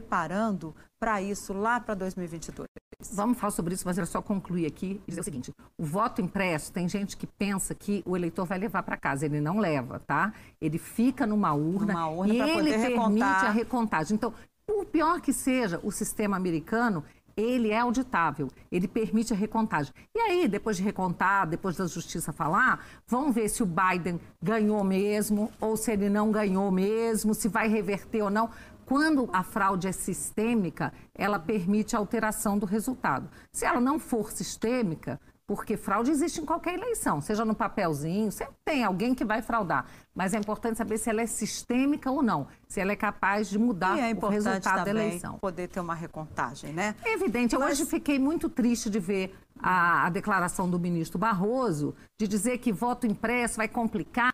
preparando 0.00 0.74
para 1.00 1.22
isso 1.22 1.52
lá 1.52 1.80
para 1.80 1.94
2022? 1.94 2.66
Vamos 3.12 3.38
falar 3.38 3.50
sobre 3.50 3.74
isso, 3.74 3.84
mas 3.86 3.96
era 3.98 4.06
só 4.06 4.20
concluir 4.22 4.66
aqui 4.66 5.00
e 5.06 5.10
dizer 5.10 5.20
o 5.20 5.24
seguinte: 5.24 5.52
o 5.78 5.84
voto 5.84 6.20
impresso, 6.20 6.72
tem 6.72 6.88
gente 6.88 7.16
que 7.16 7.26
pensa 7.26 7.74
que 7.74 8.02
o 8.06 8.16
eleitor 8.16 8.44
vai 8.46 8.58
levar 8.58 8.82
para 8.82 8.96
casa. 8.96 9.26
Ele 9.26 9.40
não 9.40 9.58
leva, 9.58 10.00
tá? 10.00 10.32
Ele 10.60 10.78
fica 10.78 11.26
numa 11.26 11.52
urna, 11.52 11.92
Numa 11.92 12.08
urna 12.08 12.34
e 12.34 12.40
ele 12.40 12.70
permite 12.70 12.76
recontar. 12.88 13.44
a 13.44 13.50
recontagem. 13.50 14.14
Então, 14.14 14.32
por 14.66 14.84
pior 14.86 15.20
que 15.20 15.32
seja 15.32 15.80
o 15.82 15.90
sistema 15.92 16.36
americano, 16.36 17.04
ele 17.36 17.70
é 17.70 17.78
auditável, 17.80 18.48
ele 18.72 18.88
permite 18.88 19.34
a 19.34 19.36
recontagem. 19.36 19.92
E 20.14 20.18
aí, 20.18 20.48
depois 20.48 20.78
de 20.78 20.82
recontar, 20.82 21.46
depois 21.46 21.76
da 21.76 21.86
justiça 21.86 22.32
falar, 22.32 22.82
vamos 23.06 23.34
ver 23.34 23.48
se 23.50 23.62
o 23.62 23.66
Biden 23.66 24.18
ganhou 24.42 24.82
mesmo 24.82 25.52
ou 25.60 25.76
se 25.76 25.92
ele 25.92 26.08
não 26.08 26.32
ganhou 26.32 26.70
mesmo, 26.70 27.34
se 27.34 27.46
vai 27.46 27.68
reverter 27.68 28.22
ou 28.22 28.30
não. 28.30 28.48
Quando 28.86 29.28
a 29.32 29.42
fraude 29.42 29.88
é 29.88 29.92
sistêmica, 29.92 30.92
ela 31.12 31.40
permite 31.40 31.96
a 31.96 31.98
alteração 31.98 32.56
do 32.56 32.64
resultado. 32.64 33.28
Se 33.52 33.66
ela 33.66 33.80
não 33.80 33.98
for 33.98 34.30
sistêmica, 34.30 35.20
porque 35.44 35.76
fraude 35.76 36.10
existe 36.10 36.40
em 36.40 36.44
qualquer 36.44 36.74
eleição, 36.74 37.20
seja 37.20 37.44
no 37.44 37.54
papelzinho, 37.54 38.30
sempre 38.32 38.54
tem 38.64 38.84
alguém 38.84 39.12
que 39.14 39.24
vai 39.24 39.42
fraudar. 39.42 39.86
Mas 40.14 40.34
é 40.34 40.38
importante 40.38 40.78
saber 40.78 40.98
se 40.98 41.10
ela 41.10 41.20
é 41.20 41.26
sistêmica 41.26 42.10
ou 42.10 42.22
não, 42.22 42.46
se 42.68 42.80
ela 42.80 42.92
é 42.92 42.96
capaz 42.96 43.48
de 43.48 43.58
mudar 43.58 43.98
é 43.98 44.12
o 44.12 44.28
resultado 44.28 44.84
da 44.84 44.90
eleição. 44.90 45.38
poder 45.38 45.68
ter 45.68 45.80
uma 45.80 45.94
recontagem, 45.94 46.72
né? 46.72 46.94
É 47.04 47.12
evidente, 47.14 47.54
eu 47.54 47.60
Mas- 47.60 47.72
hoje 47.80 47.86
fiquei 47.90 48.18
muito 48.18 48.48
triste 48.48 48.88
de 48.88 48.98
ver 49.00 49.36
a, 49.60 50.06
a, 50.06 50.10
declaração 50.10 50.68
do 50.68 50.78
ministro 50.78 51.18
Barroso 51.18 51.94
de 52.18 52.26
dizer 52.26 52.58
que 52.58 52.72
voto 52.72 53.06
impresso 53.06 53.56
vai 53.56 53.68
complicar, 53.68 54.32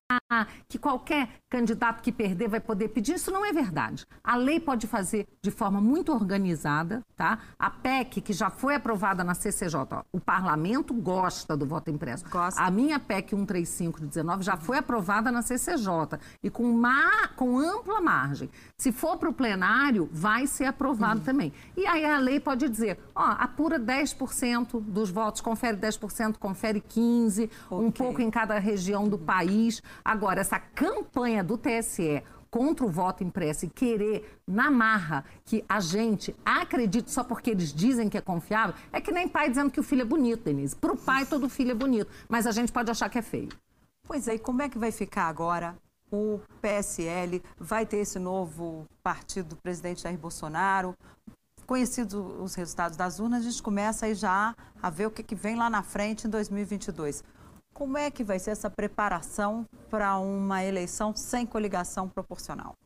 que 0.68 0.78
qualquer 0.78 1.28
candidato 1.50 2.02
que 2.02 2.12
perder 2.12 2.48
vai 2.48 2.60
poder 2.60 2.88
pedir. 2.88 3.14
Isso 3.14 3.30
não 3.30 3.44
é 3.44 3.52
verdade. 3.52 4.06
A 4.22 4.36
lei 4.36 4.60
pode 4.60 4.86
fazer 4.86 5.26
de 5.42 5.50
forma 5.50 5.80
muito 5.80 6.12
organizada, 6.12 7.02
tá? 7.16 7.38
A 7.58 7.70
PEC, 7.70 8.20
que 8.20 8.32
já 8.32 8.50
foi 8.50 8.74
aprovada 8.74 9.22
na 9.22 9.34
CCJ, 9.34 9.76
ó, 9.92 10.02
o 10.12 10.20
parlamento 10.20 10.94
gosta 10.94 11.56
do 11.56 11.66
voto 11.66 11.90
impresso. 11.90 12.24
Gosta. 12.28 12.60
A 12.60 12.70
minha 12.70 12.98
PEC 12.98 13.30
135 13.30 14.00
de 14.00 14.06
19 14.06 14.42
já 14.42 14.56
foi 14.56 14.78
aprovada 14.78 15.30
na 15.30 15.42
CCJ 15.42 16.18
e 16.42 16.50
com, 16.50 16.72
ma 16.72 17.28
com 17.36 17.58
ampla 17.58 18.00
margem. 18.00 18.50
Se 18.76 18.92
for 18.92 19.16
para 19.16 19.28
o 19.28 19.32
plenário, 19.32 20.08
vai 20.12 20.46
ser 20.46 20.64
aprovado 20.64 21.20
uhum. 21.20 21.24
também. 21.24 21.52
E 21.76 21.86
aí 21.86 22.04
a 22.04 22.18
lei 22.18 22.40
pode 22.40 22.68
dizer, 22.68 22.98
ó, 23.14 23.22
apura 23.38 23.78
10% 23.78 24.80
dos 24.80 25.11
votos, 25.12 25.40
confere 25.40 25.76
10%, 25.76 26.38
confere 26.38 26.80
15%, 26.80 27.50
okay. 27.70 27.86
um 27.86 27.90
pouco 27.90 28.20
em 28.20 28.30
cada 28.30 28.58
região 28.58 29.08
do 29.08 29.18
país. 29.18 29.82
Agora, 30.04 30.40
essa 30.40 30.58
campanha 30.58 31.44
do 31.44 31.56
TSE 31.56 32.22
contra 32.52 32.84
o 32.84 32.88
voto 32.90 33.24
impresso 33.24 33.64
e 33.64 33.70
querer 33.70 34.38
na 34.46 34.70
marra 34.70 35.24
que 35.42 35.64
a 35.66 35.80
gente 35.80 36.36
acredite 36.44 37.10
só 37.10 37.24
porque 37.24 37.50
eles 37.50 37.72
dizem 37.72 38.10
que 38.10 38.18
é 38.18 38.20
confiável, 38.20 38.74
é 38.92 39.00
que 39.00 39.10
nem 39.10 39.26
pai 39.26 39.48
dizendo 39.48 39.70
que 39.70 39.80
o 39.80 39.82
filho 39.82 40.02
é 40.02 40.04
bonito, 40.04 40.44
Denise. 40.44 40.76
Para 40.76 40.92
o 40.92 40.96
pai, 40.96 41.24
todo 41.24 41.48
filho 41.48 41.70
é 41.70 41.74
bonito, 41.74 42.10
mas 42.28 42.46
a 42.46 42.52
gente 42.52 42.70
pode 42.70 42.90
achar 42.90 43.08
que 43.08 43.18
é 43.18 43.22
feio. 43.22 43.48
Pois 44.06 44.28
é, 44.28 44.34
e 44.34 44.38
como 44.38 44.60
é 44.60 44.68
que 44.68 44.78
vai 44.78 44.92
ficar 44.92 45.28
agora 45.28 45.74
o 46.10 46.38
PSL? 46.60 47.42
Vai 47.58 47.86
ter 47.86 47.98
esse 47.98 48.18
novo 48.18 48.86
partido 49.02 49.50
do 49.50 49.56
presidente 49.56 50.02
Jair 50.02 50.18
Bolsonaro? 50.18 50.94
Conhecidos 51.72 52.12
os 52.38 52.54
resultados 52.54 52.98
das 52.98 53.18
urnas, 53.18 53.40
a 53.40 53.50
gente 53.50 53.62
começa 53.62 54.04
aí 54.04 54.14
já 54.14 54.54
a 54.82 54.90
ver 54.90 55.06
o 55.06 55.10
que, 55.10 55.22
que 55.22 55.34
vem 55.34 55.56
lá 55.56 55.70
na 55.70 55.82
frente 55.82 56.26
em 56.26 56.30
2022. 56.30 57.24
Como 57.72 57.96
é 57.96 58.10
que 58.10 58.22
vai 58.22 58.38
ser 58.38 58.50
essa 58.50 58.68
preparação 58.68 59.66
para 59.88 60.18
uma 60.18 60.62
eleição 60.62 61.16
sem 61.16 61.46
coligação 61.46 62.10
proporcional? 62.10 62.76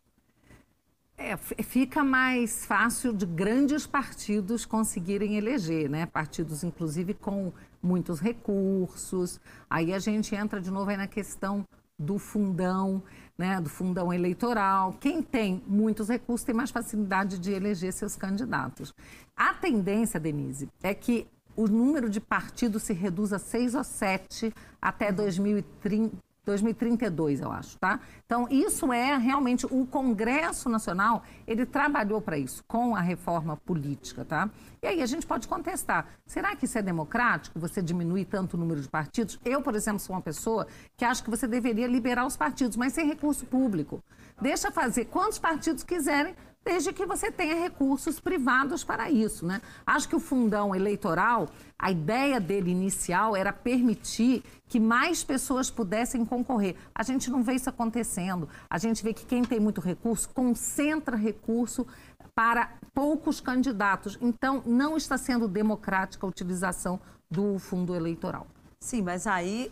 É, 1.18 1.36
fica 1.36 2.04
mais 2.04 2.64
fácil 2.64 3.12
de 3.12 3.26
grandes 3.26 3.88
partidos 3.88 4.64
conseguirem 4.64 5.34
eleger, 5.34 5.90
né? 5.90 6.06
Partidos, 6.06 6.62
inclusive, 6.62 7.12
com 7.12 7.52
muitos 7.82 8.20
recursos. 8.20 9.40
Aí 9.68 9.92
a 9.92 9.98
gente 9.98 10.32
entra 10.32 10.60
de 10.60 10.70
novo 10.70 10.96
na 10.96 11.08
questão 11.08 11.66
do 11.98 12.20
fundão, 12.20 13.02
né, 13.38 13.60
do 13.60 13.68
fundão 13.68 14.12
eleitoral. 14.12 14.94
Quem 15.00 15.22
tem 15.22 15.62
muitos 15.66 16.08
recursos 16.08 16.44
tem 16.44 16.54
mais 16.54 16.70
facilidade 16.70 17.38
de 17.38 17.52
eleger 17.52 17.92
seus 17.92 18.16
candidatos. 18.16 18.94
A 19.36 19.52
tendência, 19.54 20.18
Denise, 20.18 20.68
é 20.82 20.94
que 20.94 21.26
o 21.54 21.66
número 21.66 22.10
de 22.10 22.20
partidos 22.20 22.82
se 22.82 22.92
reduz 22.92 23.32
a 23.32 23.38
seis 23.38 23.74
ou 23.74 23.82
sete 23.82 24.52
até 24.80 25.10
2030, 25.10 26.16
2032, 26.46 27.40
eu 27.40 27.50
acho, 27.50 27.76
tá? 27.78 27.98
Então, 28.24 28.46
isso 28.48 28.92
é 28.92 29.16
realmente 29.18 29.66
o 29.66 29.84
Congresso 29.84 30.68
Nacional, 30.68 31.24
ele 31.46 31.66
trabalhou 31.66 32.20
para 32.20 32.38
isso, 32.38 32.64
com 32.68 32.94
a 32.94 33.00
reforma 33.00 33.56
política, 33.56 34.24
tá? 34.24 34.48
E 34.80 34.86
aí 34.86 35.02
a 35.02 35.06
gente 35.06 35.26
pode 35.26 35.48
contestar, 35.48 36.06
será 36.24 36.54
que 36.54 36.64
isso 36.64 36.78
é 36.78 36.82
democrático, 36.82 37.58
você 37.58 37.82
diminuir 37.82 38.26
tanto 38.26 38.54
o 38.54 38.60
número 38.60 38.80
de 38.80 38.88
partidos? 38.88 39.38
Eu, 39.44 39.60
por 39.60 39.74
exemplo, 39.74 39.98
sou 39.98 40.14
uma 40.14 40.22
pessoa 40.22 40.68
que 40.96 41.04
acho 41.04 41.24
que 41.24 41.30
você 41.30 41.48
deveria 41.48 41.88
liberar 41.88 42.24
os 42.24 42.36
partidos, 42.36 42.76
mas 42.76 42.92
sem 42.92 43.06
recurso 43.06 43.44
público. 43.44 44.02
Deixa 44.40 44.70
fazer 44.70 45.06
quantos 45.06 45.38
partidos 45.38 45.82
quiserem, 45.82 46.36
desde 46.66 46.92
que 46.92 47.06
você 47.06 47.30
tenha 47.30 47.54
recursos 47.54 48.18
privados 48.18 48.82
para 48.82 49.08
isso, 49.08 49.46
né? 49.46 49.62
Acho 49.86 50.08
que 50.08 50.16
o 50.16 50.20
fundão 50.20 50.74
eleitoral, 50.74 51.48
a 51.78 51.92
ideia 51.92 52.40
dele 52.40 52.72
inicial 52.72 53.36
era 53.36 53.52
permitir 53.52 54.42
que 54.66 54.80
mais 54.80 55.22
pessoas 55.22 55.70
pudessem 55.70 56.24
concorrer. 56.24 56.74
A 56.92 57.04
gente 57.04 57.30
não 57.30 57.44
vê 57.44 57.54
isso 57.54 57.70
acontecendo. 57.70 58.48
A 58.68 58.78
gente 58.78 59.04
vê 59.04 59.14
que 59.14 59.24
quem 59.24 59.44
tem 59.44 59.60
muito 59.60 59.80
recurso 59.80 60.28
concentra 60.30 61.16
recurso 61.16 61.86
para 62.34 62.72
poucos 62.92 63.40
candidatos. 63.40 64.18
Então, 64.20 64.60
não 64.66 64.96
está 64.96 65.16
sendo 65.16 65.46
democrática 65.46 66.26
a 66.26 66.28
utilização 66.28 66.98
do 67.30 67.60
fundo 67.60 67.94
eleitoral. 67.94 68.44
Sim, 68.80 69.02
mas 69.02 69.28
aí 69.28 69.70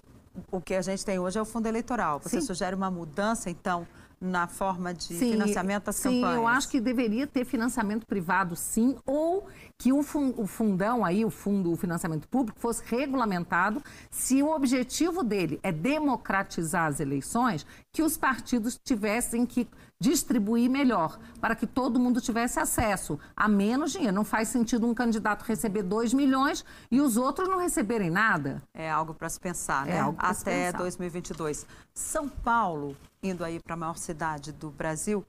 o 0.51 0.61
que 0.61 0.75
a 0.75 0.83
gente 0.83 1.05
tem 1.05 1.19
hoje 1.19 1.39
é 1.39 1.43
o 1.43 1.45
fundo 1.45 1.67
eleitoral. 1.67 2.21
Você 2.21 2.41
Sim. 2.41 2.47
sugere 2.47 2.77
uma 2.77 2.91
mudança, 2.91 3.51
então, 3.51 3.85
na 4.25 4.47
forma 4.47 4.95
de 4.95 5.05
sim, 5.05 5.33
financiamento 5.33 5.85
das 5.85 5.97
sim, 5.97 6.21
campanhas? 6.21 6.31
Sim, 6.31 6.37
eu 6.37 6.49
acho 6.49 6.69
que 6.69 6.81
deveria 6.81 7.27
ter 7.27 7.45
financiamento 7.45 8.07
privado, 8.07 8.57
sim, 8.57 8.97
ou 9.05 9.47
que 9.79 9.93
o, 9.93 10.03
fundão 10.03 11.05
aí, 11.05 11.25
o 11.25 11.31
fundo, 11.31 11.71
o 11.71 11.77
financiamento 11.77 12.27
público, 12.29 12.59
fosse 12.59 12.83
regulamentado. 12.87 13.83
Se 14.11 14.43
o 14.43 14.51
objetivo 14.51 15.23
dele 15.23 15.61
é 15.63 15.71
democratizar 15.71 16.87
as 16.87 17.01
eleições, 17.01 17.67
que 17.93 18.03
os 18.03 18.17
partidos 18.17 18.79
tivessem 18.83 19.45
que 19.45 19.69
distribuir 20.01 20.69
melhor, 20.69 21.19
para 21.41 21.55
que 21.55 21.67
todo 21.67 22.01
mundo 22.01 22.21
tivesse 22.21 22.59
acesso 22.61 23.19
a 23.35 23.49
menos 23.49 23.93
dinheiro. 23.93 24.15
Não 24.15 24.25
faz 24.25 24.49
sentido 24.49 24.87
um 24.87 24.95
candidato 24.95 25.43
receber 25.45 25.83
2 25.83 26.13
milhões 26.13 26.65
e 26.91 27.01
os 27.01 27.17
outros 27.17 27.49
não 27.49 27.59
receberem 27.59 28.11
nada. 28.11 28.63
É 28.75 28.91
algo 28.91 29.15
para 29.15 29.29
se 29.29 29.41
pensar, 29.41 29.87
né? 29.87 29.97
É 29.97 30.01
algo 30.01 30.19
Até 30.21 30.67
pensar. 30.67 30.79
2022. 30.79 31.67
São 31.95 32.29
Paulo, 32.29 32.97
indo 33.25 33.43
aí 33.43 33.59
para 33.59 33.75
a 33.75 33.77
maior 33.77 33.97
cidade 33.97 34.53
do 34.53 34.71
Brasil, 34.71 35.25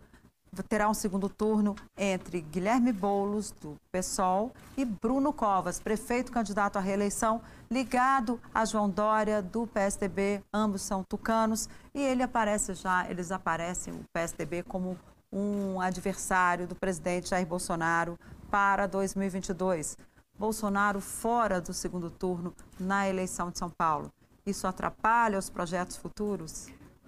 terá 0.70 0.90
um 0.90 0.94
segundo 0.94 1.28
turno 1.28 1.75
entre 1.98 2.42
Guilherme 2.42 2.92
Boulos, 2.92 3.52
do 3.52 3.75
PSOL, 3.92 4.54
e 4.78 4.86
Bruno 4.86 5.34
Covas, 5.34 5.80
prefeito 5.80 6.32
candidato 6.32 6.78
à 6.78 6.82
reeleição, 6.82 7.42
ligado 7.70 8.40
a 8.54 8.64
João 8.66 8.90
Dória, 8.90 9.42
do 9.42 9.66
PSDB. 9.68 10.42
Ambos 10.54 10.82
são 10.82 11.04
tucanos 11.04 11.68
e 11.94 12.02
ele 12.02 12.24
aparece 12.24 12.74
já, 12.74 13.10
eles 13.10 13.32
aparecem, 13.32 13.94
o 13.94 14.04
PSDB, 14.14 14.64
como 14.64 14.98
um 15.32 15.82
adversário 15.82 16.68
do 16.68 16.75
presidente 16.75 17.30
Jair 17.30 17.46
Bolsonaro 17.46 18.18
para 18.50 18.88
2022. 18.88 19.98
Bolsonaro 20.38 21.02
fora 21.02 21.60
do 21.60 21.74
segundo 21.74 22.10
turno 22.10 22.54
na 22.80 23.08
eleição 23.08 23.50
de 23.50 23.58
São 23.58 23.70
Paulo. 23.70 24.12
Isso 24.46 24.68
atrapalha 24.68 25.40
os 25.40 25.50
projetos 25.50 25.98
futuros? 25.98 26.68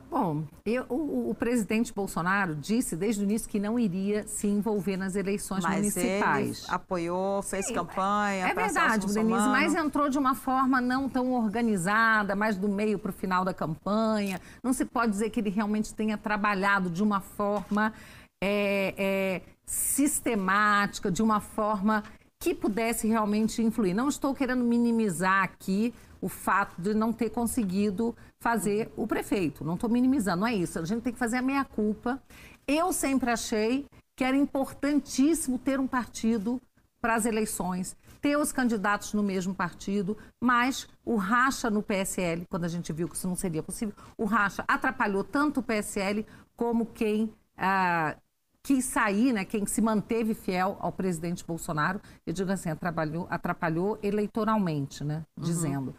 Bom, 0.09 0.45
eu, 0.65 0.85
o, 0.87 1.29
o, 1.31 1.35
presidente 1.35 1.93
Bolsonaro 1.93 2.55
disse 2.55 2.95
desde 2.95 3.21
o 3.21 3.23
início 3.23 3.49
que 3.49 3.59
não 3.59 3.77
iria 3.77 4.25
se 4.25 4.47
envolver 4.47 4.95
nas 4.95 5.15
eleições 5.15 5.63
mas 5.63 5.75
municipais. 5.75 6.63
Ele 6.63 6.75
apoiou, 6.75 7.41
fez 7.41 7.67
Sim, 7.67 7.73
campanha. 7.73 8.47
É 8.47 8.53
verdade, 8.53 9.05
Denise, 9.13 9.47
mas 9.49 9.75
entrou 9.75 10.09
de 10.09 10.17
uma 10.17 10.33
forma 10.33 10.79
não 10.79 11.09
tão 11.09 11.33
organizada, 11.33 12.35
mais 12.35 12.55
do 12.57 12.69
meio 12.69 12.97
para 12.97 13.09
o 13.09 13.13
final 13.13 13.43
da 13.43 13.53
campanha. 13.53 14.39
Não 14.63 14.71
se 14.71 14.85
pode 14.85 15.11
dizer 15.11 15.29
que 15.29 15.41
ele 15.41 15.49
realmente 15.49 15.93
tenha 15.93 16.17
trabalhado 16.17 16.89
de 16.89 17.03
uma 17.03 17.19
forma 17.19 17.93
é, 18.41 18.93
é, 18.97 19.41
sistemática, 19.65 21.11
de 21.11 21.21
uma 21.21 21.41
forma 21.41 22.03
que 22.39 22.55
pudesse 22.55 23.07
realmente 23.07 23.61
influir. 23.61 23.93
Não 23.93 24.07
estou 24.07 24.33
querendo 24.33 24.63
minimizar 24.63 25.43
aqui 25.43 25.93
o 26.21 26.29
fato 26.29 26.81
de 26.81 26.93
não 26.93 27.11
ter 27.13 27.29
conseguido 27.29 28.15
fazer 28.39 28.91
o 28.95 29.07
prefeito. 29.07 29.63
Não 29.63 29.75
estou 29.75 29.89
minimizando, 29.89 30.41
não 30.41 30.47
é 30.47 30.53
isso. 30.53 30.79
A 30.79 30.85
gente 30.85 31.01
tem 31.01 31.13
que 31.13 31.19
fazer 31.19 31.37
a 31.37 31.41
meia-culpa. 31.41 32.21
Eu 32.67 32.93
sempre 32.93 33.31
achei 33.31 33.85
que 34.15 34.23
era 34.23 34.35
importantíssimo 34.35 35.57
ter 35.57 35.79
um 35.79 35.87
partido 35.87 36.61
para 36.99 37.15
as 37.15 37.25
eleições, 37.25 37.95
ter 38.19 38.37
os 38.37 38.51
candidatos 38.51 39.13
no 39.13 39.21
mesmo 39.21 39.53
partido, 39.53 40.17
mas 40.41 40.87
o 41.05 41.15
racha 41.15 41.69
no 41.69 41.83
PSL, 41.83 42.45
quando 42.49 42.65
a 42.65 42.67
gente 42.67 42.91
viu 42.91 43.07
que 43.07 43.15
isso 43.15 43.27
não 43.27 43.35
seria 43.35 43.61
possível, 43.61 43.93
o 44.17 44.25
racha 44.25 44.63
atrapalhou 44.67 45.23
tanto 45.23 45.59
o 45.59 45.63
PSL 45.63 46.25
como 46.55 46.87
quem 46.87 47.31
ah, 47.55 48.17
quis 48.63 48.83
sair, 48.83 49.31
né, 49.31 49.45
quem 49.45 49.65
se 49.65 49.81
manteve 49.81 50.33
fiel 50.33 50.75
ao 50.81 50.91
presidente 50.91 51.45
Bolsonaro, 51.45 52.01
eu 52.25 52.33
digo 52.33 52.51
assim, 52.51 52.69
atrapalhou, 52.69 53.25
atrapalhou 53.29 53.97
eleitoralmente, 54.03 55.05
né, 55.05 55.23
uhum. 55.37 55.43
dizendo. 55.43 55.95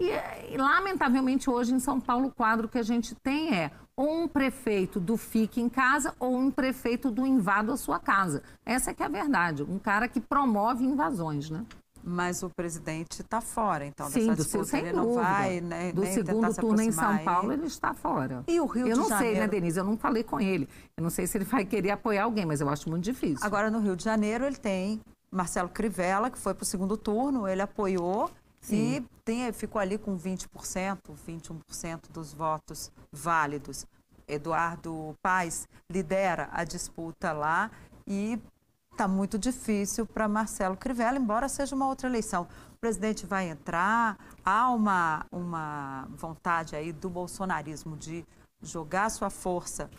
E, 0.00 0.54
e, 0.54 0.56
lamentavelmente, 0.56 1.50
hoje 1.50 1.74
em 1.74 1.78
São 1.78 2.00
Paulo, 2.00 2.28
o 2.28 2.32
quadro 2.32 2.66
que 2.66 2.78
a 2.78 2.82
gente 2.82 3.14
tem 3.14 3.54
é 3.54 3.70
um 3.96 4.26
prefeito 4.26 4.98
do 4.98 5.18
fique 5.18 5.60
em 5.60 5.68
casa 5.68 6.14
ou 6.18 6.34
um 6.34 6.50
prefeito 6.50 7.10
do 7.10 7.26
invado 7.26 7.70
a 7.70 7.76
sua 7.76 7.98
casa. 8.00 8.42
Essa 8.64 8.92
é 8.92 8.94
que 8.94 9.02
é 9.02 9.06
a 9.06 9.10
verdade. 9.10 9.62
Um 9.62 9.78
cara 9.78 10.08
que 10.08 10.18
promove 10.18 10.84
invasões, 10.84 11.50
né? 11.50 11.66
Mas 12.02 12.42
o 12.42 12.48
presidente 12.48 13.20
está 13.20 13.42
fora, 13.42 13.84
então, 13.84 14.08
Sim, 14.08 14.28
dessa 14.28 14.36
disputa. 14.36 14.64
Sem 14.64 14.80
ele 14.86 14.92
não 14.94 15.12
vai, 15.12 15.60
né, 15.60 15.92
Do 15.92 16.06
segundo 16.06 16.54
turno 16.54 16.80
em 16.80 16.90
São 16.90 17.18
Paulo, 17.18 17.52
ele 17.52 17.66
está 17.66 17.92
fora. 17.92 18.42
E 18.48 18.58
o 18.58 18.64
Rio 18.64 18.86
eu 18.86 18.94
de 18.94 19.00
Janeiro? 19.00 19.04
Eu 19.04 19.10
não 19.10 19.18
sei, 19.18 19.34
né, 19.34 19.46
Denise? 19.46 19.78
Eu 19.78 19.84
não 19.84 19.98
falei 19.98 20.24
com 20.24 20.40
ele. 20.40 20.66
Eu 20.96 21.02
não 21.02 21.10
sei 21.10 21.26
se 21.26 21.36
ele 21.36 21.44
vai 21.44 21.66
querer 21.66 21.90
apoiar 21.90 22.24
alguém, 22.24 22.46
mas 22.46 22.62
eu 22.62 22.70
acho 22.70 22.88
muito 22.88 23.04
difícil. 23.04 23.46
Agora, 23.46 23.70
no 23.70 23.80
Rio 23.80 23.94
de 23.94 24.02
Janeiro, 24.02 24.46
ele 24.46 24.56
tem 24.56 24.98
Marcelo 25.30 25.68
Crivella, 25.68 26.30
que 26.30 26.38
foi 26.38 26.54
para 26.54 26.62
o 26.62 26.66
segundo 26.66 26.96
turno, 26.96 27.46
ele 27.46 27.60
apoiou 27.60 28.30
Sim. 28.60 28.96
e 28.96 29.00
tem, 29.24 29.52
ficou 29.52 29.80
ali 29.80 29.98
com 29.98 30.16
20%, 30.16 30.48
21% 31.26 32.10
dos 32.12 32.32
votos 32.32 32.92
válidos. 33.10 33.86
Eduardo 34.28 35.16
Paes 35.22 35.68
lidera 35.90 36.48
a 36.52 36.62
disputa 36.62 37.32
lá 37.32 37.70
e 38.06 38.40
está 38.92 39.08
muito 39.08 39.38
difícil 39.38 40.06
para 40.06 40.28
Marcelo 40.28 40.76
Crivella, 40.76 41.18
embora 41.18 41.48
seja 41.48 41.74
uma 41.74 41.88
outra 41.88 42.06
eleição. 42.08 42.46
O 42.74 42.76
presidente 42.78 43.26
vai 43.26 43.48
entrar, 43.48 44.18
há 44.44 44.70
uma, 44.70 45.26
uma 45.32 46.06
vontade 46.10 46.76
aí 46.76 46.92
do 46.92 47.08
bolsonarismo 47.08 47.96
de 47.96 48.24
jogar 48.62 49.10
sua 49.10 49.30
força 49.30 49.90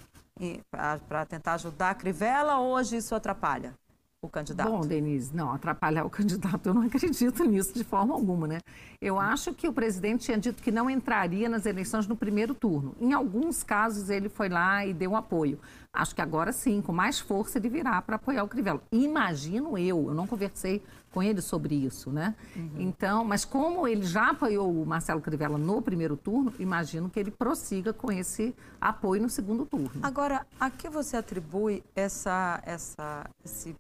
para 1.07 1.25
tentar 1.25 1.53
ajudar 1.53 1.91
a 1.91 1.95
Crivella, 1.95 2.59
hoje 2.59 2.97
isso 2.97 3.13
atrapalha? 3.13 3.75
O 4.23 4.29
candidato? 4.29 4.69
Bom, 4.69 4.81
Denise, 4.81 5.35
não, 5.35 5.51
atrapalhar 5.51 6.05
o 6.05 6.09
candidato, 6.09 6.67
eu 6.67 6.75
não 6.75 6.83
acredito 6.83 7.43
nisso 7.43 7.73
de 7.73 7.83
forma 7.83 8.13
alguma, 8.13 8.47
né? 8.47 8.59
Eu 9.01 9.19
acho 9.19 9.51
que 9.51 9.67
o 9.67 9.73
presidente 9.73 10.25
tinha 10.25 10.37
dito 10.37 10.61
que 10.61 10.71
não 10.71 10.87
entraria 10.87 11.49
nas 11.49 11.65
eleições 11.65 12.05
no 12.05 12.15
primeiro 12.15 12.53
turno. 12.53 12.95
Em 13.01 13.13
alguns 13.13 13.63
casos, 13.63 14.11
ele 14.11 14.29
foi 14.29 14.47
lá 14.47 14.85
e 14.85 14.93
deu 14.93 15.15
apoio. 15.15 15.59
Acho 15.91 16.13
que 16.13 16.21
agora 16.21 16.53
sim, 16.53 16.83
com 16.83 16.93
mais 16.93 17.19
força, 17.19 17.57
ele 17.57 17.67
virá 17.67 17.99
para 17.99 18.17
apoiar 18.17 18.43
o 18.43 18.47
Crivella. 18.47 18.81
Imagino 18.91 19.75
eu, 19.75 20.09
eu 20.09 20.13
não 20.13 20.27
conversei 20.27 20.83
com 21.11 21.21
ele 21.23 21.41
sobre 21.41 21.73
isso, 21.73 22.11
né? 22.11 22.35
Uhum. 22.55 22.75
Então, 22.77 23.25
mas 23.25 23.43
como 23.43 23.87
ele 23.87 24.05
já 24.05 24.29
apoiou 24.29 24.71
o 24.71 24.85
Marcelo 24.85 25.19
Crivella 25.19 25.57
no 25.57 25.81
primeiro 25.81 26.15
turno, 26.15 26.53
imagino 26.59 27.09
que 27.09 27.19
ele 27.19 27.31
prossiga 27.31 27.91
com 27.91 28.11
esse 28.11 28.55
apoio 28.79 29.23
no 29.23 29.29
segundo 29.29 29.65
turno. 29.65 29.91
Agora, 30.03 30.45
a 30.59 30.69
que 30.69 30.87
você 30.87 31.17
atribui 31.17 31.83
essa, 31.95 32.61
essa, 32.65 33.29
esse 33.43 33.75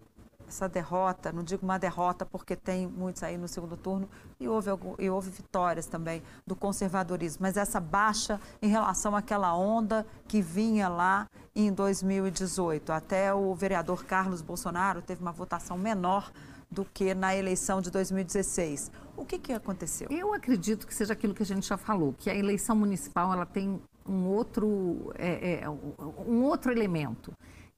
essa 0.51 0.67
derrota, 0.67 1.31
não 1.31 1.43
digo 1.43 1.63
uma 1.63 1.79
derrota 1.79 2.25
porque 2.25 2.55
tem 2.55 2.85
muitos 2.85 3.23
aí 3.23 3.37
no 3.37 3.47
segundo 3.47 3.77
turno 3.77 4.07
e 4.39 4.47
houve, 4.47 4.69
e 4.99 5.09
houve 5.09 5.29
vitórias 5.29 5.85
também 5.87 6.21
do 6.45 6.55
conservadorismo, 6.55 7.39
mas 7.41 7.55
essa 7.55 7.79
baixa 7.79 8.39
em 8.61 8.67
relação 8.67 9.15
àquela 9.15 9.55
onda 9.55 10.05
que 10.27 10.41
vinha 10.41 10.89
lá 10.89 11.27
em 11.55 11.71
2018. 11.71 12.91
Até 12.91 13.33
o 13.33 13.55
vereador 13.55 14.03
Carlos 14.03 14.41
Bolsonaro 14.41 15.01
teve 15.01 15.21
uma 15.21 15.31
votação 15.31 15.77
menor 15.77 16.31
do 16.69 16.85
que 16.85 17.13
na 17.13 17.35
eleição 17.35 17.81
de 17.81 17.89
2016. 17.89 18.91
O 19.15 19.25
que, 19.25 19.39
que 19.39 19.53
aconteceu? 19.53 20.07
Eu 20.09 20.33
acredito 20.33 20.85
que 20.85 20.93
seja 20.93 21.13
aquilo 21.13 21.33
que 21.33 21.43
a 21.43 21.45
gente 21.45 21.67
já 21.67 21.77
falou, 21.77 22.13
que 22.17 22.29
a 22.29 22.35
eleição 22.35 22.75
municipal 22.75 23.31
ela 23.31 23.45
tem 23.45 23.81
um 24.05 24.25
outro, 24.27 25.13
é, 25.17 25.61
é, 25.63 25.69
um 25.69 26.43
outro 26.43 26.71
elemento 26.71 27.31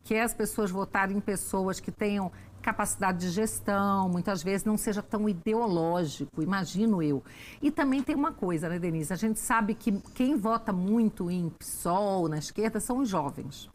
que 0.04 0.14
é 0.14 0.22
as 0.22 0.34
pessoas 0.34 0.70
votarem 0.70 1.18
em 1.18 1.22
pessoas 1.22 1.80
que 1.80 1.92
tenham 1.92 2.32
capacidade 2.64 3.20
de 3.20 3.30
gestão, 3.30 4.10
muitas 4.10 4.42
vezes 4.42 4.66
não 4.66 4.78
seja 4.78 5.02
tão 5.02 5.30
ideológico, 5.30 6.42
imagino 6.42 7.04
eu. 7.04 7.24
E 7.62 7.70
também 7.70 8.02
tem 8.02 8.16
uma 8.16 8.32
coisa, 8.32 8.70
né, 8.70 8.80
Denise? 8.80 9.14
A 9.14 9.18
gente 9.18 9.40
sabe 9.40 9.76
que 9.76 9.92
quem 10.16 10.38
vota 10.38 10.74
muito 10.74 11.30
em 11.30 11.50
PSOL, 11.50 12.28
na 12.28 12.38
esquerda, 12.38 12.80
são 12.80 13.00
os 13.00 13.10
jovens. 13.10 13.70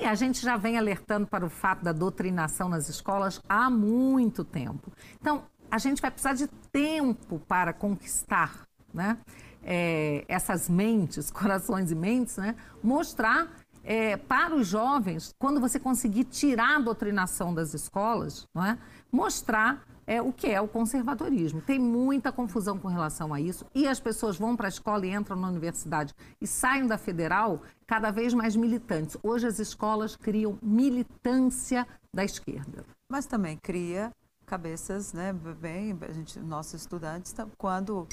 E 0.00 0.04
a 0.04 0.14
gente 0.14 0.40
já 0.40 0.56
vem 0.56 0.78
alertando 0.78 1.26
para 1.26 1.44
o 1.44 1.50
fato 1.50 1.84
da 1.84 1.92
doutrinação 1.92 2.68
nas 2.68 2.88
escolas 2.88 3.42
há 3.48 3.68
muito 3.68 4.44
tempo. 4.44 4.90
Então, 5.20 5.42
a 5.70 5.78
gente 5.78 6.00
vai 6.00 6.10
precisar 6.10 6.34
de 6.34 6.46
tempo 6.72 7.38
para 7.40 7.72
conquistar 7.72 8.70
né? 8.92 9.18
É, 9.62 10.24
essas 10.28 10.68
mentes, 10.68 11.30
corações 11.30 11.90
e 11.90 11.94
mentes, 11.94 12.36
né? 12.36 12.54
mostrar 12.82 13.48
é, 13.90 14.16
para 14.16 14.54
os 14.54 14.68
jovens, 14.68 15.34
quando 15.36 15.60
você 15.60 15.80
conseguir 15.80 16.22
tirar 16.22 16.76
a 16.76 16.80
doutrinação 16.80 17.52
das 17.52 17.74
escolas, 17.74 18.46
não 18.54 18.64
é? 18.64 18.78
mostrar 19.10 19.84
é, 20.06 20.22
o 20.22 20.32
que 20.32 20.46
é 20.46 20.60
o 20.60 20.68
conservadorismo. 20.68 21.60
Tem 21.60 21.76
muita 21.76 22.30
confusão 22.30 22.78
com 22.78 22.86
relação 22.86 23.34
a 23.34 23.40
isso 23.40 23.66
e 23.74 23.88
as 23.88 23.98
pessoas 23.98 24.36
vão 24.36 24.54
para 24.54 24.68
a 24.68 24.68
escola 24.68 25.04
e 25.04 25.12
entram 25.12 25.34
na 25.34 25.48
universidade 25.48 26.14
e 26.40 26.46
saem 26.46 26.86
da 26.86 26.96
federal 26.96 27.62
cada 27.84 28.12
vez 28.12 28.32
mais 28.32 28.54
militantes. 28.54 29.16
Hoje 29.24 29.48
as 29.48 29.58
escolas 29.58 30.14
criam 30.14 30.56
militância 30.62 31.84
da 32.14 32.24
esquerda. 32.24 32.84
Mas 33.10 33.26
também 33.26 33.56
cria 33.56 34.12
cabeças, 34.46 35.12
né, 35.12 35.32
bem, 35.32 35.98
a 36.00 36.12
gente, 36.12 36.38
nossos 36.38 36.74
estudantes, 36.74 37.34
quando 37.58 38.06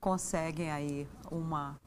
conseguem 0.00 0.70
aí 0.70 1.06
uma... 1.30 1.78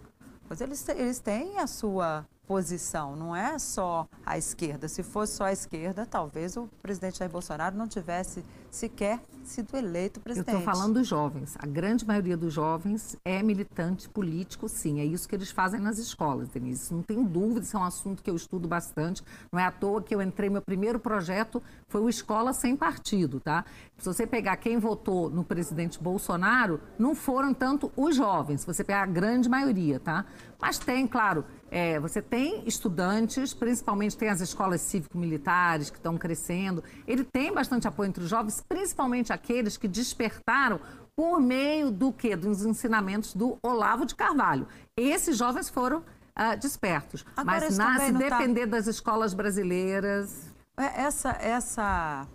Mas 0.48 0.62
eles, 0.62 0.88
eles 0.90 1.20
têm 1.20 1.58
a 1.58 1.66
sua 1.66 2.24
posição, 2.48 3.16
não 3.16 3.36
é 3.36 3.58
só 3.60 4.08
a 4.26 4.38
esquerda. 4.38 4.88
Se 4.88 5.04
fosse 5.04 5.34
só 5.34 5.46
a 5.46 5.52
esquerda, 5.52 6.06
talvez 6.06 6.56
o 6.58 6.70
presidente 6.82 7.20
Jair 7.20 7.32
Bolsonaro 7.32 7.76
não 7.76 7.88
tivesse 7.88 8.44
sequer 8.70 9.22
sido 9.44 9.76
eleito 9.78 10.20
presidente. 10.20 10.54
Eu 10.54 10.60
estou 10.60 10.74
falando 10.74 10.96
dos 10.96 11.08
jovens. 11.08 11.56
A 11.60 11.66
grande 11.66 12.06
maioria 12.06 12.36
dos 12.36 12.54
jovens 12.54 13.16
é 13.24 13.42
militante 13.42 14.10
político, 14.10 14.68
sim. 14.68 15.00
É 15.00 15.06
isso 15.06 15.28
que 15.30 15.36
eles 15.36 15.52
fazem 15.52 15.80
nas 15.80 15.98
escolas, 15.98 16.50
Denise. 16.50 16.94
Não 16.94 17.02
tem 17.02 17.24
dúvida, 17.24 17.62
isso 17.62 17.78
é 17.78 17.80
um 17.80 17.84
assunto 17.84 18.22
que 18.22 18.30
eu 18.30 18.36
estudo 18.36 18.68
bastante. 18.68 19.24
Não 19.52 19.60
é 19.60 19.66
à 19.66 19.72
toa 19.72 20.02
que 20.02 20.14
eu 20.14 20.22
entrei, 20.22 20.50
meu 20.50 20.62
primeiro 20.62 21.00
projeto 21.00 21.62
foi 21.88 22.02
o 22.02 22.10
Escola 22.10 22.54
Sem 22.54 22.76
Partido, 22.76 23.40
tá? 23.40 23.64
Se 23.98 24.06
você 24.06 24.28
pegar 24.28 24.58
quem 24.58 24.78
votou 24.78 25.30
no 25.30 25.44
presidente 25.44 26.02
Bolsonaro, 26.02 26.82
não 26.98 27.16
foram 27.16 27.54
tanto 27.54 27.92
os 27.96 28.16
jovens, 28.16 28.62
se 28.62 28.68
você 28.68 28.84
pegar 28.84 29.04
a 29.04 29.08
grande 29.08 29.48
maioria, 29.48 30.00
tá? 30.00 30.26
Mas 30.60 30.80
tem, 30.80 31.08
claro, 31.08 31.46
é, 31.72 32.00
você 32.00 32.22
tem 32.22 32.64
estudantes, 32.68 33.54
principalmente 33.54 34.16
tem 34.18 34.30
as 34.30 34.40
escolas 34.40 34.82
cívico-militares 34.82 35.90
que 35.90 35.98
estão 35.98 36.18
crescendo. 36.18 36.84
Ele 37.08 37.24
tem 37.24 37.54
bastante 37.54 37.88
apoio 37.88 38.10
entre 38.10 38.24
os 38.24 38.30
jovens, 38.30 38.64
principalmente 38.68 39.34
aqueles 39.34 39.76
que 39.76 39.88
despertaram 39.88 40.80
por 41.16 41.40
meio 41.40 41.92
do 41.92 42.12
quê? 42.12 42.36
Dos 42.36 42.66
ensinamentos 42.66 43.34
do 43.34 43.58
Olavo 43.64 44.06
de 44.06 44.16
Carvalho. 44.16 44.68
Esses 44.98 45.38
jovens 45.38 45.70
foram 45.70 46.00
uh, 46.00 46.58
despertos. 46.60 47.26
Agora, 47.36 47.62
Mas 47.62 47.78
na, 47.78 48.00
se 48.00 48.12
tá 48.12 48.18
depender 48.18 48.62
tá... 48.62 48.78
das 48.78 48.88
escolas 48.88 49.34
brasileiras. 49.34 50.54
É, 50.78 51.04
essa, 51.04 51.32
essa, 51.40 52.28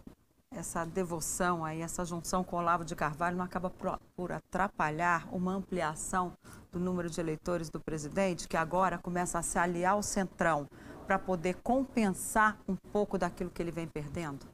essa 0.52 0.84
devoção 0.84 1.64
aí, 1.64 1.80
essa 1.80 2.04
junção 2.04 2.42
com 2.42 2.56
o 2.56 2.58
Olavo 2.58 2.84
de 2.84 2.96
Carvalho 2.96 3.36
não 3.36 3.44
acaba 3.44 3.70
por, 4.16 4.32
atrapalhar 4.32 5.28
uma 5.32 5.52
ampliação 5.52 6.32
do 6.72 6.80
número 6.80 7.08
de 7.08 7.20
eleitores 7.20 7.70
do 7.70 7.78
presidente, 7.78 8.48
que 8.48 8.56
agora 8.56 8.98
começa 8.98 9.38
a 9.38 9.42
se 9.42 9.58
aliar 9.58 9.92
ao 9.92 10.02
centrão 10.02 10.68
para 11.06 11.18
poder 11.18 11.56
compensar 11.62 12.58
um 12.68 12.74
pouco 12.74 13.16
daquilo 13.16 13.50
que 13.50 13.62
ele 13.62 13.70
vem 13.70 13.86
perdendo? 13.86 14.44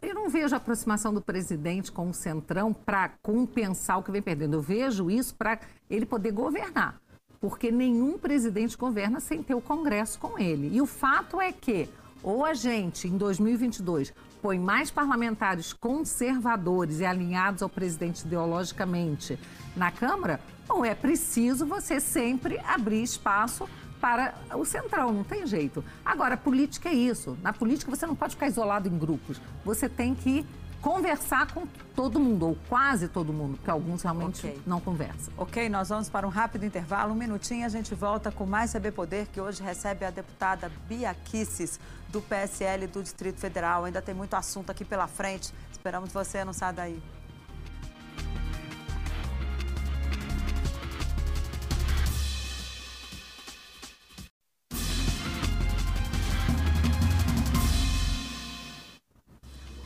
Eu 0.00 0.14
não 0.14 0.30
vejo 0.30 0.54
a 0.54 0.58
aproximação 0.58 1.12
do 1.12 1.20
presidente 1.20 1.92
com 1.92 2.08
o 2.08 2.14
Centrão 2.14 2.72
para 2.72 3.10
compensar 3.22 3.98
o 3.98 4.02
que 4.02 4.10
vem 4.10 4.22
perdendo. 4.22 4.54
Eu 4.54 4.62
vejo 4.62 5.10
isso 5.10 5.34
para 5.34 5.60
ele 5.90 6.06
poder 6.06 6.32
governar. 6.32 6.98
Porque 7.38 7.70
nenhum 7.70 8.16
presidente 8.16 8.76
governa 8.76 9.20
sem 9.20 9.42
ter 9.42 9.54
o 9.54 9.60
Congresso 9.60 10.18
com 10.18 10.38
ele. 10.38 10.74
E 10.74 10.80
o 10.80 10.86
fato 10.86 11.38
é 11.38 11.52
que, 11.52 11.88
ou 12.22 12.46
a 12.46 12.54
gente, 12.54 13.06
em 13.06 13.18
2022, 13.18 14.14
põe 14.40 14.58
mais 14.58 14.90
parlamentares 14.90 15.72
conservadores 15.72 17.00
e 17.00 17.04
alinhados 17.04 17.62
ao 17.62 17.68
presidente 17.68 18.24
ideologicamente 18.24 19.38
na 19.76 19.90
Câmara, 19.90 20.40
ou 20.68 20.84
é 20.84 20.94
preciso 20.94 21.66
você 21.66 22.00
sempre 22.00 22.58
abrir 22.60 23.02
espaço 23.02 23.68
para 24.00 24.34
o 24.54 24.64
centrão, 24.64 25.12
não 25.12 25.24
tem 25.24 25.46
jeito. 25.46 25.84
Agora, 26.04 26.36
política 26.36 26.88
é 26.88 26.94
isso. 26.94 27.36
Na 27.42 27.52
política 27.52 27.90
você 27.90 28.06
não 28.06 28.14
pode 28.14 28.34
ficar 28.34 28.46
isolado 28.46 28.88
em 28.88 28.96
grupos. 28.96 29.40
Você 29.64 29.88
tem 29.88 30.14
que 30.14 30.46
conversar 30.80 31.52
com 31.52 31.66
todo 31.94 32.20
mundo, 32.20 32.48
ou 32.48 32.58
quase 32.68 33.08
todo 33.08 33.32
mundo, 33.32 33.56
porque 33.56 33.70
alguns 33.70 34.02
realmente 34.02 34.46
okay. 34.46 34.62
não 34.66 34.80
conversam. 34.80 35.32
Ok, 35.36 35.68
nós 35.68 35.88
vamos 35.88 36.08
para 36.08 36.26
um 36.26 36.30
rápido 36.30 36.64
intervalo, 36.64 37.12
um 37.12 37.16
minutinho, 37.16 37.66
a 37.66 37.68
gente 37.68 37.94
volta 37.94 38.30
com 38.30 38.46
mais 38.46 38.72
CB 38.72 38.92
Poder, 38.92 39.26
que 39.26 39.40
hoje 39.40 39.62
recebe 39.62 40.04
a 40.04 40.10
deputada 40.10 40.70
Bia 40.88 41.14
Kisses, 41.24 41.78
do 42.08 42.22
PSL 42.22 42.86
do 42.86 43.02
Distrito 43.02 43.38
Federal. 43.38 43.84
Ainda 43.84 44.00
tem 44.00 44.14
muito 44.14 44.34
assunto 44.34 44.70
aqui 44.70 44.84
pela 44.84 45.06
frente. 45.06 45.52
Esperamos 45.70 46.12
você, 46.12 46.44
não 46.44 46.52
saia 46.52 46.72
daí. 46.72 47.02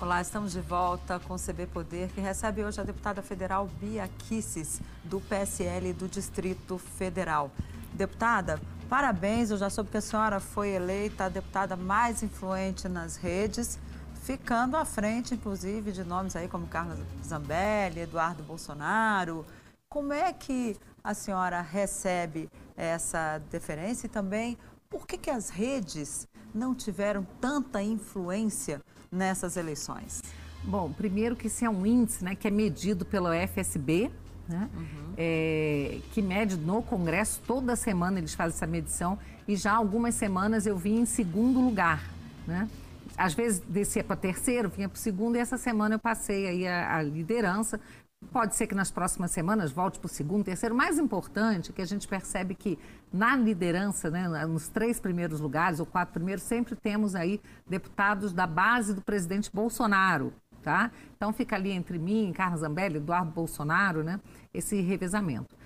Olá, 0.03 0.21
estamos 0.21 0.51
de 0.51 0.61
volta 0.61 1.21
com 1.21 1.35
o 1.35 1.39
CB 1.39 1.69
Poder, 1.69 2.11
que 2.11 2.21
recebe 2.21 2.65
hoje 2.65 2.81
a 2.81 2.83
deputada 2.83 3.23
federal 3.23 3.69
Bia 3.81 4.11
Kisses, 4.19 4.81
do 5.05 5.21
PSL 5.21 5.93
do 5.93 6.09
Distrito 6.09 6.77
Federal. 6.77 7.53
Deputada, 7.93 8.61
parabéns, 8.89 9.53
eu 9.53 9.57
já 9.57 9.71
soube 9.71 9.91
que 9.91 9.97
a 9.97 10.01
senhora 10.01 10.41
foi 10.41 10.71
eleita 10.71 11.27
a 11.27 11.29
deputada 11.29 11.77
mais 11.77 12.21
influente 12.21 12.89
nas 12.89 13.15
redes, 13.15 13.79
ficando 14.25 14.77
à 14.77 14.85
frente, 14.85 15.35
inclusive, 15.35 15.93
de 15.93 16.03
nomes 16.03 16.35
aí 16.35 16.49
como 16.49 16.67
Carlos 16.67 16.99
Zambelli, 17.25 18.01
Eduardo 18.01 18.43
Bolsonaro. 18.43 19.47
Como 19.89 20.13
é 20.13 20.33
que 20.33 20.77
a 21.05 21.15
senhora 21.15 21.61
recebe 21.61 22.51
essa 22.77 23.41
deferência 23.53 24.09
e 24.09 24.11
também 24.11 24.59
por 24.91 25.07
que, 25.07 25.17
que 25.17 25.31
as 25.31 25.49
redes 25.49 26.27
não 26.53 26.75
tiveram 26.75 27.25
tanta 27.41 27.81
influência 27.81 28.83
nessas 29.13 29.57
eleições? 29.57 30.23
Bom, 30.65 30.91
primeiro 30.93 31.37
que 31.37 31.49
isso 31.49 31.65
é 31.65 31.69
um 31.69 31.85
índice 31.85 32.25
né, 32.25 32.35
que 32.35 32.49
é 32.49 32.51
medido 32.51 33.05
pelo 33.05 33.29
FSB, 33.33 34.11
né, 34.49 34.69
uhum. 34.75 35.15
é, 35.17 35.99
que 36.13 36.23
mede 36.23 36.57
no 36.57 36.83
Congresso, 36.83 37.41
toda 37.47 37.77
semana 37.77 38.19
eles 38.19 38.35
fazem 38.35 38.57
essa 38.57 38.67
medição, 38.67 39.19
e 39.47 39.57
já 39.57 39.73
algumas 39.73 40.15
semanas 40.15 40.67
eu 40.67 40.77
vim 40.77 41.01
em 41.01 41.05
segundo 41.07 41.61
lugar. 41.61 42.03
Né? 42.47 42.69
às 43.17 43.35
vezes 43.35 43.63
descia 43.69 44.03
para 44.03 44.17
terceiro, 44.17 44.69
vinha 44.69 44.89
para 44.89 44.97
o 44.97 44.99
segundo, 44.99 45.37
e 45.37 45.39
essa 45.39 45.57
semana 45.57 45.97
eu 45.97 45.99
passei 45.99 46.49
aí 46.49 46.67
a, 46.67 46.97
a 46.97 47.03
liderança. 47.03 47.81
Pode 48.31 48.57
ser 48.57 48.67
que 48.67 48.75
nas 48.75 48.91
próximas 48.91 49.31
semanas 49.31 49.73
volte 49.73 49.99
para 49.99 50.07
o 50.07 50.09
segundo, 50.09 50.45
terceiro. 50.45 50.75
Mais 50.75 50.99
importante 50.99 51.71
é 51.71 51.75
que 51.75 51.83
a 51.83 51.87
gente 51.87 52.07
percebe 52.09 52.55
que 52.55 52.79
na 53.13 53.37
liderança, 53.37 54.11
né, 54.11 54.27
nos 54.47 54.69
três 54.69 54.99
primeiros 55.01 55.41
lugares, 55.41 55.81
ou 55.81 55.87
quatro 55.87 56.15
primeiros, 56.15 56.43
sempre 56.43 56.75
temos 56.75 57.15
aí 57.15 57.41
deputados 57.69 58.33
da 58.33 58.47
base 58.47 58.95
do 58.95 59.03
presidente 59.03 59.51
Bolsonaro. 59.53 60.33
Tá? 60.63 60.93
Então 61.17 61.33
fica 61.33 61.57
ali 61.57 61.73
entre 61.73 61.99
mim, 61.99 62.33
Carlos 62.33 62.61
Zambelli, 62.61 62.99
Eduardo 62.99 63.33
Bolsonaro, 63.33 64.05
né, 64.05 64.21
esse 64.55 64.81
revezamento 64.81 65.57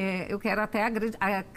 é, 0.00 0.32
eu 0.32 0.38
quero 0.38 0.62
até 0.62 0.88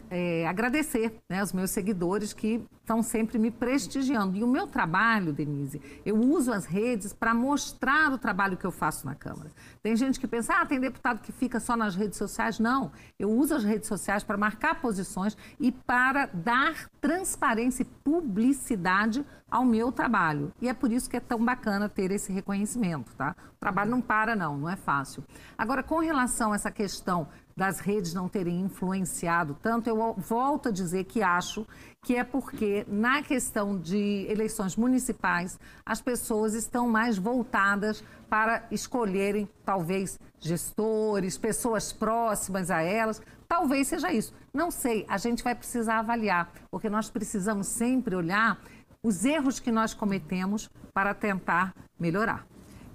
é, 0.09 0.47
agradecer 0.47 1.15
né, 1.29 1.41
aos 1.41 1.53
meus 1.53 1.69
seguidores 1.69 2.33
que 2.33 2.67
estão 2.79 3.03
sempre 3.03 3.37
me 3.37 3.51
prestigiando. 3.51 4.35
E 4.35 4.43
o 4.43 4.47
meu 4.47 4.65
trabalho, 4.65 5.31
Denise, 5.31 5.79
eu 6.03 6.15
uso 6.15 6.51
as 6.51 6.65
redes 6.65 7.13
para 7.13 7.35
mostrar 7.35 8.11
o 8.11 8.17
trabalho 8.17 8.57
que 8.57 8.65
eu 8.65 8.71
faço 8.71 9.05
na 9.05 9.13
Câmara. 9.13 9.51
Tem 9.83 9.95
gente 9.95 10.19
que 10.19 10.27
pensa, 10.27 10.55
ah, 10.55 10.65
tem 10.65 10.79
deputado 10.79 11.21
que 11.21 11.31
fica 11.31 11.59
só 11.59 11.77
nas 11.77 11.95
redes 11.95 12.17
sociais. 12.17 12.57
Não, 12.57 12.91
eu 13.19 13.29
uso 13.29 13.53
as 13.53 13.63
redes 13.63 13.87
sociais 13.87 14.23
para 14.23 14.37
marcar 14.37 14.81
posições 14.81 15.37
e 15.59 15.71
para 15.71 16.25
dar 16.25 16.89
transparência 16.99 17.83
e 17.83 17.85
publicidade 17.85 19.23
ao 19.51 19.65
meu 19.65 19.91
trabalho. 19.91 20.51
E 20.61 20.69
é 20.69 20.73
por 20.73 20.91
isso 20.91 21.09
que 21.09 21.17
é 21.17 21.19
tão 21.19 21.43
bacana 21.43 21.89
ter 21.89 22.09
esse 22.09 22.31
reconhecimento, 22.31 23.13
tá? 23.15 23.35
O 23.53 23.59
trabalho 23.59 23.91
não 23.91 24.01
para, 24.01 24.35
não, 24.35 24.57
não 24.57 24.69
é 24.69 24.77
fácil. 24.77 25.23
Agora, 25.57 25.83
com 25.83 25.99
relação 25.99 26.53
a 26.53 26.55
essa 26.55 26.71
questão 26.71 27.27
das 27.55 27.79
redes 27.79 28.13
não 28.13 28.27
terem 28.27 28.61
influenciado 28.61 29.57
tanto, 29.61 29.87
eu 29.87 30.15
volto 30.17 30.69
a 30.69 30.71
dizer 30.71 31.03
que 31.05 31.21
acho 31.21 31.65
que 32.03 32.15
é 32.15 32.23
porque 32.23 32.85
na 32.87 33.21
questão 33.21 33.77
de 33.77 34.25
eleições 34.29 34.75
municipais 34.75 35.59
as 35.85 36.01
pessoas 36.01 36.53
estão 36.53 36.87
mais 36.87 37.17
voltadas 37.17 38.03
para 38.29 38.65
escolherem 38.71 39.47
talvez 39.63 40.19
gestores, 40.39 41.37
pessoas 41.37 41.93
próximas 41.93 42.71
a 42.71 42.81
elas. 42.81 43.21
Talvez 43.47 43.87
seja 43.87 44.11
isso. 44.11 44.33
Não 44.53 44.71
sei, 44.71 45.05
a 45.07 45.17
gente 45.17 45.43
vai 45.43 45.53
precisar 45.53 45.99
avaliar, 45.99 46.51
porque 46.71 46.89
nós 46.89 47.09
precisamos 47.09 47.67
sempre 47.67 48.15
olhar 48.15 48.59
os 49.03 49.25
erros 49.25 49.59
que 49.59 49.71
nós 49.71 49.93
cometemos 49.93 50.69
para 50.93 51.13
tentar 51.13 51.73
melhorar. 51.99 52.45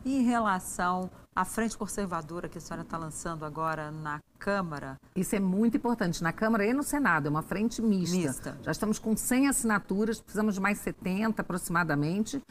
Em 0.04 0.22
relação 0.22 1.10
à 1.36 1.44
frente 1.44 1.76
conservadora 1.76 2.48
que 2.48 2.56
a 2.56 2.60
senhora 2.60 2.82
está 2.82 2.96
lançando 2.96 3.44
agora 3.44 3.90
na 3.90 4.22
Câmara. 4.38 4.98
Isso 5.14 5.36
é 5.36 5.40
muito 5.40 5.76
importante, 5.76 6.22
na 6.22 6.32
Câmara 6.32 6.64
e 6.64 6.72
no 6.72 6.82
Senado, 6.82 7.26
é 7.26 7.30
uma 7.30 7.42
frente 7.42 7.82
mista. 7.82 8.16
mista. 8.16 8.58
Já 8.62 8.72
estamos 8.72 8.98
com 8.98 9.14
100 9.14 9.48
assinaturas, 9.48 10.18
precisamos 10.18 10.54
de 10.54 10.60
mais 10.60 10.78
70 10.78 11.42
aproximadamente. 11.42 12.42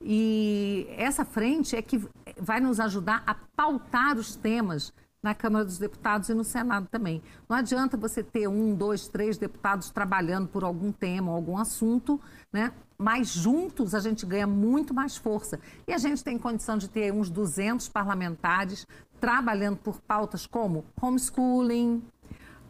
E 0.00 0.86
essa 0.98 1.24
frente 1.24 1.74
é 1.74 1.80
que 1.80 2.06
vai 2.38 2.60
nos 2.60 2.78
ajudar 2.78 3.22
a 3.26 3.34
pautar 3.56 4.18
os 4.18 4.36
temas 4.36 4.92
na 5.24 5.34
Câmara 5.34 5.64
dos 5.64 5.78
Deputados 5.78 6.28
e 6.28 6.34
no 6.34 6.44
Senado 6.44 6.86
também. 6.90 7.22
Não 7.48 7.56
adianta 7.56 7.96
você 7.96 8.22
ter 8.22 8.46
um, 8.46 8.74
dois, 8.74 9.08
três 9.08 9.38
deputados 9.38 9.88
trabalhando 9.88 10.48
por 10.48 10.62
algum 10.62 10.92
tema, 10.92 11.32
algum 11.32 11.56
assunto, 11.56 12.20
né? 12.52 12.72
Mas 12.98 13.28
juntos 13.28 13.94
a 13.94 14.00
gente 14.00 14.26
ganha 14.26 14.46
muito 14.46 14.92
mais 14.92 15.16
força. 15.16 15.58
E 15.88 15.94
a 15.94 15.98
gente 15.98 16.22
tem 16.22 16.36
condição 16.36 16.76
de 16.76 16.90
ter 16.90 17.10
uns 17.10 17.30
200 17.30 17.88
parlamentares 17.88 18.86
trabalhando 19.18 19.78
por 19.78 19.98
pautas 20.02 20.46
como 20.46 20.84
homeschooling, 21.00 22.04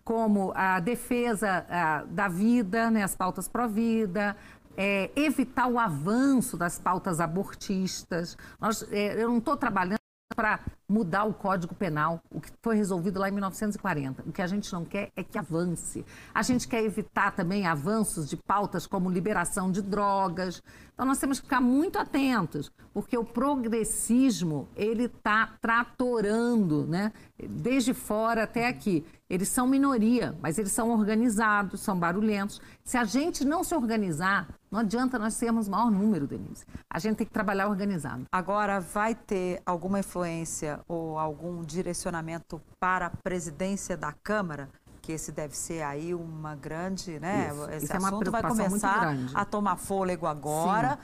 como 0.05 0.53
a 0.55 0.79
defesa 0.79 1.67
a, 1.69 2.05
da 2.05 2.29
vida, 2.29 2.88
né, 2.88 3.03
as 3.03 3.17
pautas 3.17 3.49
pró-vida, 3.49 4.37
é, 4.77 5.11
evitar 5.17 5.67
o 5.67 5.77
avanço 5.77 6.57
das 6.57 6.79
pautas 6.79 7.19
abortistas. 7.19 8.38
Nós, 8.61 8.87
é, 8.93 9.21
eu 9.21 9.29
não 9.29 9.38
estou 9.38 9.57
trabalhando 9.57 9.99
para 10.35 10.61
mudar 10.88 11.25
o 11.25 11.35
Código 11.35 11.75
Penal, 11.75 12.20
o 12.31 12.40
que 12.40 12.51
foi 12.62 12.77
resolvido 12.77 13.18
lá 13.18 13.29
em 13.29 13.33
1940. 13.33 14.23
O 14.27 14.33
que 14.33 14.42
a 14.42 14.47
gente 14.47 14.73
não 14.73 14.85
quer 14.85 15.11
é 15.16 15.23
que 15.23 15.38
avance. 15.38 16.05
A 16.35 16.42
gente 16.42 16.68
quer 16.68 16.83
evitar 16.83 17.33
também 17.33 17.66
avanços 17.66 18.29
de 18.29 18.37
pautas 18.37 18.87
como 18.87 19.11
liberação 19.11 19.70
de 19.70 19.81
drogas. 19.81 20.62
Então 20.92 21.07
nós 21.07 21.18
temos 21.18 21.40
que 21.40 21.47
ficar 21.47 21.61
muito 21.61 21.99
atentos, 21.99 22.70
porque 22.92 23.18
o 23.18 23.25
progressismo 23.25 24.68
ele 24.77 25.05
está 25.05 25.55
tratorando, 25.61 26.87
né? 26.87 27.12
Desde 27.37 27.92
fora 27.92 28.44
até 28.44 28.68
aqui. 28.68 29.05
Eles 29.29 29.49
são 29.49 29.66
minoria, 29.66 30.37
mas 30.40 30.59
eles 30.59 30.70
são 30.70 30.90
organizados, 30.90 31.81
são 31.81 31.99
barulhentos. 31.99 32.61
Se 32.85 32.97
a 32.97 33.05
gente 33.05 33.44
não 33.44 33.64
se 33.64 33.75
organizar, 33.75 34.47
não 34.70 34.81
adianta 34.81 35.18
nós 35.18 35.35
sermos 35.35 35.68
maior 35.68 35.90
número, 35.90 36.27
Denise. 36.27 36.64
A 36.88 36.99
gente 36.99 37.16
tem 37.16 37.27
que 37.27 37.33
trabalhar 37.33 37.68
organizado. 37.68 38.25
Agora, 38.31 38.81
vai 38.81 39.14
ter 39.14 39.62
alguma 39.64 40.01
influência 40.01 40.73
ou 40.88 41.18
algum 41.18 41.62
direcionamento 41.62 42.60
para 42.78 43.06
a 43.06 43.10
presidência 43.10 43.96
da 43.96 44.12
Câmara? 44.12 44.68
Que 45.02 45.12
esse 45.12 45.30
deve 45.30 45.56
ser 45.56 45.82
aí 45.82 46.14
uma 46.14 46.54
grande, 46.54 47.20
né? 47.20 47.50
Isso, 47.50 47.70
esse 47.70 47.84
isso 47.84 47.96
assunto 47.96 48.28
é 48.28 48.30
vai 48.30 48.42
começar 48.42 49.16
a 49.34 49.44
tomar 49.44 49.76
fôlego 49.76 50.26
agora. 50.26 50.98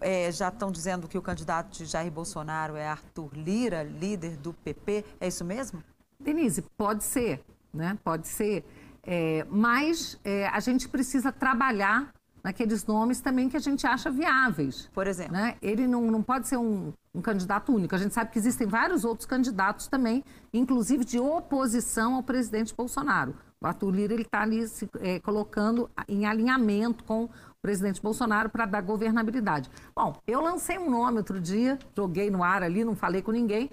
É, 0.00 0.32
já 0.32 0.48
estão 0.48 0.72
dizendo 0.72 1.06
que 1.06 1.16
o 1.16 1.22
candidato 1.22 1.70
de 1.70 1.84
Jair 1.84 2.10
Bolsonaro 2.10 2.76
é 2.76 2.88
Arthur 2.88 3.30
Lira, 3.34 3.82
líder 3.82 4.36
do 4.36 4.52
PP. 4.52 5.04
É 5.20 5.28
isso 5.28 5.44
mesmo? 5.44 5.82
Denise, 6.18 6.62
pode 6.76 7.04
ser, 7.04 7.44
né? 7.72 7.98
Pode 8.02 8.26
ser. 8.26 8.64
É, 9.04 9.44
mas 9.50 10.18
é, 10.24 10.46
a 10.48 10.60
gente 10.60 10.88
precisa 10.88 11.32
trabalhar 11.32 12.12
naqueles 12.42 12.84
nomes 12.86 13.20
também 13.20 13.48
que 13.48 13.56
a 13.56 13.60
gente 13.60 13.86
acha 13.86 14.10
viáveis. 14.10 14.88
Por 14.92 15.06
exemplo? 15.06 15.32
Né? 15.32 15.56
Ele 15.62 15.86
não, 15.86 16.10
não 16.10 16.22
pode 16.22 16.48
ser 16.48 16.56
um, 16.56 16.92
um 17.14 17.20
candidato 17.20 17.72
único. 17.72 17.94
A 17.94 17.98
gente 17.98 18.14
sabe 18.14 18.30
que 18.30 18.38
existem 18.38 18.66
vários 18.66 19.04
outros 19.04 19.26
candidatos 19.26 19.86
também, 19.86 20.24
inclusive 20.52 21.04
de 21.04 21.18
oposição 21.18 22.14
ao 22.14 22.22
presidente 22.22 22.74
Bolsonaro. 22.74 23.34
O 23.60 23.66
Arthur 23.66 23.90
Lira 23.90 24.14
está 24.14 24.42
ali 24.42 24.66
se 24.66 24.88
é, 25.00 25.20
colocando 25.20 25.88
em 26.08 26.26
alinhamento 26.26 27.04
com 27.04 27.24
o 27.24 27.30
presidente 27.62 28.02
Bolsonaro 28.02 28.50
para 28.50 28.66
dar 28.66 28.80
governabilidade. 28.80 29.70
Bom, 29.94 30.20
eu 30.26 30.40
lancei 30.40 30.78
um 30.78 30.90
nome 30.90 31.18
outro 31.18 31.40
dia, 31.40 31.78
joguei 31.96 32.28
no 32.28 32.42
ar 32.42 32.64
ali, 32.64 32.82
não 32.82 32.96
falei 32.96 33.22
com 33.22 33.30
ninguém, 33.30 33.70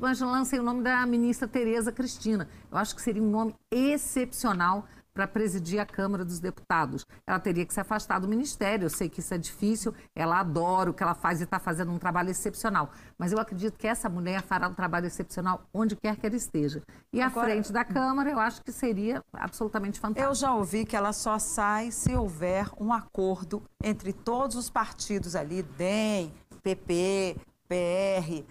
mas 0.00 0.20
lancei 0.20 0.60
o 0.60 0.62
nome 0.62 0.84
da 0.84 1.04
ministra 1.06 1.48
Tereza 1.48 1.90
Cristina. 1.90 2.48
Eu 2.70 2.78
acho 2.78 2.94
que 2.94 3.02
seria 3.02 3.20
um 3.20 3.30
nome 3.30 3.52
excepcional 3.68 4.86
para 5.12 5.26
presidir 5.26 5.78
a 5.78 5.86
Câmara 5.86 6.24
dos 6.24 6.40
Deputados. 6.40 7.06
Ela 7.26 7.38
teria 7.38 7.66
que 7.66 7.74
se 7.74 7.80
afastar 7.80 8.18
do 8.18 8.28
Ministério. 8.28 8.86
Eu 8.86 8.90
sei 8.90 9.08
que 9.08 9.20
isso 9.20 9.34
é 9.34 9.38
difícil, 9.38 9.94
ela 10.14 10.40
adora 10.40 10.90
o 10.90 10.94
que 10.94 11.02
ela 11.02 11.14
faz 11.14 11.40
e 11.40 11.44
está 11.44 11.58
fazendo 11.58 11.92
um 11.92 11.98
trabalho 11.98 12.30
excepcional. 12.30 12.90
Mas 13.18 13.32
eu 13.32 13.38
acredito 13.38 13.76
que 13.78 13.86
essa 13.86 14.08
mulher 14.08 14.42
fará 14.42 14.68
um 14.68 14.74
trabalho 14.74 15.06
excepcional 15.06 15.62
onde 15.72 15.96
quer 15.96 16.16
que 16.16 16.26
ela 16.26 16.36
esteja. 16.36 16.82
E 17.12 17.20
Agora, 17.20 17.46
à 17.46 17.50
frente 17.50 17.72
da 17.72 17.84
Câmara, 17.84 18.30
eu 18.30 18.38
acho 18.38 18.62
que 18.62 18.72
seria 18.72 19.22
absolutamente 19.32 20.00
fantástico. 20.00 20.30
Eu 20.30 20.34
já 20.34 20.54
ouvi 20.54 20.84
que 20.84 20.96
ela 20.96 21.12
só 21.12 21.38
sai 21.38 21.90
se 21.90 22.14
houver 22.14 22.68
um 22.80 22.92
acordo 22.92 23.62
entre 23.82 24.12
todos 24.12 24.56
os 24.56 24.70
partidos 24.70 25.36
ali, 25.36 25.62
DEM, 25.62 26.32
PP, 26.62 27.36
PR, 27.68 28.44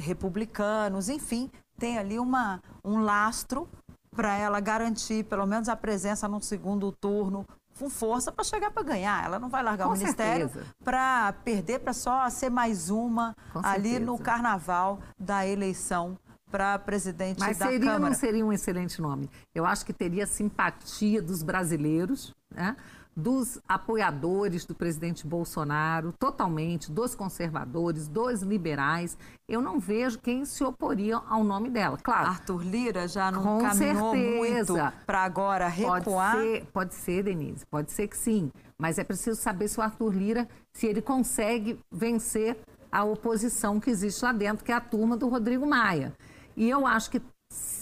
republicanos, 0.00 1.08
enfim, 1.08 1.50
tem 1.78 1.98
ali 1.98 2.18
uma, 2.18 2.62
um 2.84 3.00
lastro 3.02 3.68
para 4.18 4.36
ela 4.36 4.58
garantir 4.58 5.22
pelo 5.26 5.46
menos 5.46 5.68
a 5.68 5.76
presença 5.76 6.26
no 6.26 6.42
segundo 6.42 6.90
turno 6.90 7.46
com 7.78 7.88
força 7.88 8.32
para 8.32 8.42
chegar 8.42 8.72
para 8.72 8.82
ganhar. 8.82 9.24
Ela 9.24 9.38
não 9.38 9.48
vai 9.48 9.62
largar 9.62 9.86
com 9.86 9.94
o 9.94 9.96
ministério 9.96 10.50
para 10.82 11.32
perder 11.44 11.78
para 11.78 11.92
só 11.92 12.28
ser 12.28 12.50
mais 12.50 12.90
uma 12.90 13.36
com 13.52 13.60
ali 13.60 13.90
certeza. 13.90 14.06
no 14.06 14.18
carnaval 14.18 14.98
da 15.16 15.46
eleição 15.46 16.18
para 16.50 16.80
presidente 16.80 17.38
Mas 17.38 17.58
da 17.58 17.66
seria, 17.66 17.92
Câmara. 17.92 18.00
Mas 18.10 18.18
seria 18.18 18.44
um 18.44 18.52
excelente 18.52 19.00
nome. 19.00 19.30
Eu 19.54 19.64
acho 19.64 19.86
que 19.86 19.92
teria 19.92 20.26
simpatia 20.26 21.22
dos 21.22 21.44
brasileiros, 21.44 22.34
né? 22.52 22.76
Dos 23.18 23.58
apoiadores 23.66 24.64
do 24.64 24.76
presidente 24.76 25.26
Bolsonaro, 25.26 26.14
totalmente, 26.20 26.92
dos 26.92 27.16
conservadores, 27.16 28.06
dos 28.06 28.42
liberais. 28.42 29.18
Eu 29.48 29.60
não 29.60 29.80
vejo 29.80 30.20
quem 30.20 30.44
se 30.44 30.62
oporia 30.62 31.16
ao 31.16 31.42
nome 31.42 31.68
dela. 31.68 31.98
Claro. 32.00 32.28
Arthur 32.28 32.62
Lira 32.62 33.08
já 33.08 33.32
não 33.32 33.42
com 33.42 33.58
caminhou 33.60 34.12
certeza. 34.12 34.72
muito 34.72 34.92
para 35.04 35.24
agora 35.24 35.66
recuar? 35.66 36.04
Pode 36.04 36.46
ser, 36.46 36.66
pode 36.72 36.94
ser, 36.94 37.22
Denise, 37.24 37.66
pode 37.66 37.90
ser 37.90 38.06
que 38.06 38.16
sim. 38.16 38.52
Mas 38.80 38.98
é 38.98 39.04
preciso 39.04 39.40
saber 39.40 39.66
se 39.66 39.80
o 39.80 39.82
Arthur 39.82 40.14
Lira, 40.14 40.48
se 40.72 40.86
ele 40.86 41.02
consegue 41.02 41.80
vencer 41.90 42.56
a 42.92 43.02
oposição 43.02 43.80
que 43.80 43.90
existe 43.90 44.24
lá 44.24 44.32
dentro, 44.32 44.64
que 44.64 44.70
é 44.70 44.76
a 44.76 44.80
turma 44.80 45.16
do 45.16 45.28
Rodrigo 45.28 45.66
Maia. 45.66 46.12
E 46.56 46.70
eu 46.70 46.86
acho 46.86 47.10
que 47.10 47.20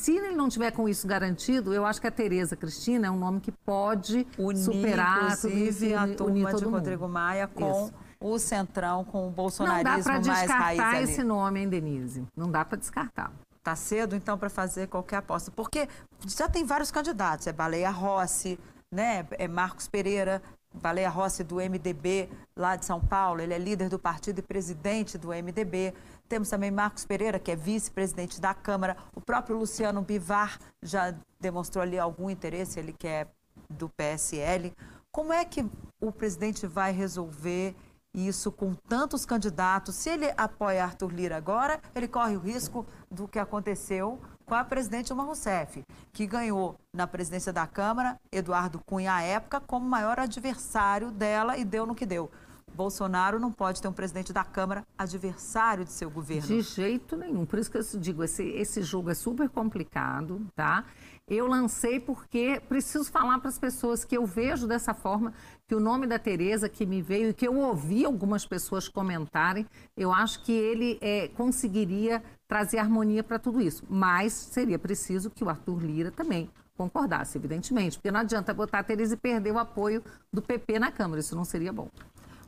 se 0.06 0.16
ele 0.16 0.36
não 0.36 0.48
tiver 0.48 0.70
com 0.70 0.88
isso 0.88 1.04
garantido, 1.04 1.74
eu 1.74 1.84
acho 1.84 2.00
que 2.00 2.06
a 2.06 2.10
Tereza 2.12 2.54
Cristina 2.54 3.08
é 3.08 3.10
um 3.10 3.18
nome 3.18 3.40
que 3.40 3.50
pode 3.50 4.24
unir, 4.38 4.62
superar 4.62 5.32
inclusive, 5.32 5.94
a 5.94 6.14
turma 6.14 6.54
de 6.54 6.64
Rodrigo 6.64 7.08
Maia 7.08 7.48
com 7.48 7.86
isso. 7.86 7.94
o 8.20 8.38
Centrão, 8.38 9.04
com 9.04 9.26
o 9.26 9.30
bolsonarismo 9.32 9.84
mais 9.90 10.06
raiz 10.06 10.22
Não 10.22 10.22
dá 10.22 10.32
para 10.32 10.46
descartar 10.46 11.02
esse 11.02 11.24
nome, 11.24 11.60
hein, 11.60 11.68
Denise? 11.68 12.24
Não 12.36 12.48
dá 12.48 12.64
para 12.64 12.78
descartar. 12.78 13.32
Tá 13.64 13.74
cedo, 13.74 14.14
então, 14.14 14.38
para 14.38 14.48
fazer 14.48 14.86
qualquer 14.86 15.16
aposta. 15.16 15.50
Porque 15.50 15.88
já 16.24 16.48
tem 16.48 16.64
vários 16.64 16.92
candidatos. 16.92 17.48
É 17.48 17.52
Baleia 17.52 17.90
Rossi, 17.90 18.60
né? 18.92 19.26
é 19.32 19.48
Marcos 19.48 19.88
Pereira, 19.88 20.40
Baleia 20.80 21.08
Rossi, 21.08 21.42
do 21.42 21.56
MDB, 21.56 22.28
lá 22.56 22.76
de 22.76 22.84
São 22.84 23.00
Paulo, 23.00 23.40
ele 23.40 23.54
é 23.54 23.58
líder 23.58 23.88
do 23.88 23.98
partido 23.98 24.38
e 24.38 24.42
presidente 24.42 25.18
do 25.18 25.28
MDB. 25.28 25.94
Temos 26.28 26.48
também 26.48 26.70
Marcos 26.70 27.04
Pereira, 27.04 27.38
que 27.38 27.50
é 27.50 27.56
vice-presidente 27.56 28.40
da 28.40 28.54
Câmara. 28.54 28.96
O 29.14 29.20
próprio 29.20 29.56
Luciano 29.56 30.02
Bivar 30.02 30.58
já 30.82 31.14
demonstrou 31.40 31.82
ali 31.82 31.98
algum 31.98 32.28
interesse, 32.28 32.78
ele 32.78 32.92
que 32.92 33.06
é 33.06 33.26
do 33.70 33.88
PSL. 33.88 34.72
Como 35.10 35.32
é 35.32 35.44
que 35.44 35.64
o 36.00 36.12
presidente 36.12 36.66
vai 36.66 36.92
resolver 36.92 37.74
isso 38.14 38.52
com 38.52 38.74
tantos 38.74 39.24
candidatos? 39.24 39.94
Se 39.94 40.10
ele 40.10 40.32
apoia 40.36 40.84
Arthur 40.84 41.12
Lira 41.12 41.36
agora, 41.36 41.80
ele 41.94 42.08
corre 42.08 42.36
o 42.36 42.40
risco 42.40 42.86
do 43.10 43.26
que 43.26 43.38
aconteceu 43.38 44.20
com 44.46 44.54
a 44.54 44.64
presidente 44.64 45.06
Dilma 45.06 45.24
Rousseff, 45.24 45.84
que 46.12 46.24
ganhou 46.24 46.78
na 46.94 47.06
presidência 47.06 47.52
da 47.52 47.66
Câmara, 47.66 48.16
Eduardo 48.30 48.80
Cunha, 48.86 49.12
à 49.12 49.20
época, 49.20 49.60
como 49.60 49.84
maior 49.86 50.20
adversário 50.20 51.10
dela 51.10 51.58
e 51.58 51.64
deu 51.64 51.84
no 51.84 51.96
que 51.96 52.06
deu. 52.06 52.30
Bolsonaro 52.72 53.40
não 53.40 53.50
pode 53.50 53.80
ter 53.80 53.88
um 53.88 53.92
presidente 53.92 54.32
da 54.32 54.44
Câmara 54.44 54.86
adversário 54.96 55.84
de 55.84 55.90
seu 55.90 56.10
governo. 56.10 56.46
De 56.46 56.60
jeito 56.60 57.16
nenhum. 57.16 57.44
Por 57.44 57.58
isso 57.58 57.70
que 57.70 57.78
eu 57.78 57.82
digo, 57.98 58.22
esse, 58.22 58.44
esse 58.50 58.82
jogo 58.82 59.10
é 59.10 59.14
super 59.14 59.48
complicado, 59.48 60.46
tá? 60.54 60.84
Eu 61.26 61.48
lancei 61.48 61.98
porque 61.98 62.60
preciso 62.68 63.10
falar 63.10 63.38
para 63.40 63.48
as 63.48 63.58
pessoas 63.58 64.04
que 64.04 64.16
eu 64.16 64.24
vejo 64.24 64.68
dessa 64.68 64.94
forma 64.94 65.32
que 65.66 65.74
o 65.74 65.80
nome 65.80 66.06
da 66.06 66.18
Tereza 66.18 66.68
que 66.68 66.86
me 66.86 67.02
veio 67.02 67.30
e 67.30 67.34
que 67.34 67.46
eu 67.46 67.56
ouvi 67.56 68.04
algumas 68.04 68.46
pessoas 68.46 68.88
comentarem, 68.88 69.66
eu 69.96 70.12
acho 70.12 70.42
que 70.44 70.52
ele 70.52 70.96
é, 71.00 71.28
conseguiria 71.28 72.22
trazer 72.46 72.78
harmonia 72.78 73.24
para 73.24 73.38
tudo 73.38 73.60
isso. 73.60 73.84
Mas 73.88 74.32
seria 74.32 74.78
preciso 74.78 75.28
que 75.28 75.42
o 75.42 75.48
Arthur 75.48 75.82
Lira 75.82 76.10
também 76.12 76.48
concordasse, 76.76 77.36
evidentemente, 77.36 77.96
porque 77.98 78.12
não 78.12 78.20
adianta 78.20 78.54
botar 78.54 78.78
a 78.80 78.84
Tereza 78.84 79.14
e 79.14 79.16
perder 79.16 79.52
o 79.52 79.58
apoio 79.58 80.04
do 80.32 80.40
PP 80.40 80.78
na 80.78 80.92
Câmara, 80.92 81.20
isso 81.20 81.34
não 81.34 81.44
seria 81.44 81.72
bom. 81.72 81.88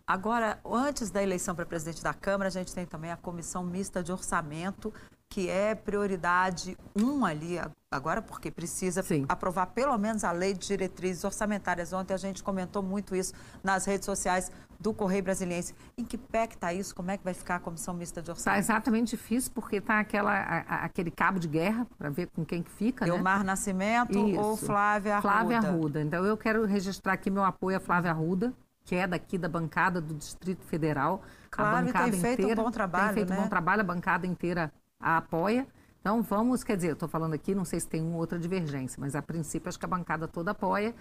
Agora, 0.06 0.58
antes 0.64 1.10
da 1.10 1.22
eleição 1.22 1.54
para 1.54 1.66
presidente 1.66 2.02
da 2.02 2.14
Câmara, 2.14 2.48
a 2.48 2.50
gente 2.52 2.74
tem 2.74 2.86
também 2.86 3.10
a 3.10 3.16
comissão 3.16 3.64
mista 3.64 4.02
de 4.02 4.12
orçamento, 4.12 4.92
que 5.28 5.48
é 5.48 5.74
prioridade 5.74 6.76
um 6.96 7.24
ali, 7.24 7.60
agora 7.90 8.22
porque 8.22 8.50
precisa 8.50 9.02
Sim. 9.02 9.26
aprovar 9.28 9.66
pelo 9.66 9.96
menos 9.98 10.24
a 10.24 10.32
lei 10.32 10.54
de 10.54 10.66
diretrizes 10.66 11.22
orçamentárias. 11.22 11.92
Ontem 11.92 12.14
a 12.14 12.16
gente 12.16 12.42
comentou 12.42 12.82
muito 12.82 13.14
isso 13.14 13.34
nas 13.62 13.84
redes 13.84 14.06
sociais 14.06 14.50
do 14.80 14.94
Correio 14.94 15.22
Brasiliense. 15.22 15.74
Em 15.98 16.04
que 16.04 16.16
pé 16.16 16.46
que 16.46 16.54
está 16.54 16.72
isso? 16.72 16.94
Como 16.94 17.10
é 17.10 17.18
que 17.18 17.24
vai 17.24 17.34
ficar 17.34 17.56
a 17.56 17.60
comissão 17.60 17.92
mista 17.92 18.22
de 18.22 18.30
orçamento? 18.30 18.58
Está 18.60 18.74
exatamente 18.74 19.10
difícil, 19.10 19.52
porque 19.54 19.76
está 19.76 20.00
aquele 20.00 21.10
cabo 21.10 21.38
de 21.38 21.48
guerra 21.48 21.86
para 21.98 22.08
ver 22.08 22.28
com 22.28 22.44
quem 22.44 22.62
que 22.62 22.70
fica, 22.70 23.06
né? 23.06 23.18
Mar 23.18 23.44
Nascimento 23.44 24.18
isso. 24.28 24.40
ou 24.40 24.56
Flávia 24.56 25.16
Arruda? 25.16 25.28
Flávia 25.28 25.58
Arruda. 25.58 26.02
Então 26.02 26.24
eu 26.24 26.36
quero 26.36 26.64
registrar 26.64 27.12
aqui 27.12 27.28
meu 27.28 27.44
apoio 27.44 27.76
a 27.76 27.80
Flávia 27.80 28.10
Arruda 28.10 28.54
que 28.84 28.94
é 28.94 29.06
daqui 29.06 29.36
da 29.36 29.50
bancada 29.50 30.00
do 30.00 30.14
Distrito 30.14 30.64
Federal. 30.64 31.22
Claro, 31.50 31.76
a 31.76 31.82
bancada 31.82 32.10
tem 32.10 32.20
feito 32.20 32.40
inteira, 32.40 32.58
um 32.58 32.64
bom 32.64 32.70
trabalho, 32.70 33.06
Tem 33.08 33.14
feito 33.16 33.28
né? 33.28 33.38
um 33.38 33.42
bom 33.42 33.48
trabalho, 33.48 33.82
a 33.82 33.84
bancada 33.84 34.26
inteira 34.26 34.72
a 35.00 35.18
apoia. 35.18 35.66
Então 36.00 36.22
vamos, 36.22 36.64
quer 36.64 36.76
dizer, 36.76 36.88
eu 36.88 36.92
estou 36.94 37.08
falando 37.08 37.34
aqui, 37.34 37.54
não 37.54 37.64
sei 37.64 37.80
se 37.80 37.88
tem 37.88 38.00
uma 38.00 38.16
outra 38.16 38.38
divergência, 38.38 38.98
mas 39.00 39.14
a 39.14 39.22
princípio 39.22 39.68
acho 39.68 39.78
que 39.78 39.84
a 39.84 39.88
bancada 39.88 40.26
toda 40.26 40.52
apoia. 40.52 40.94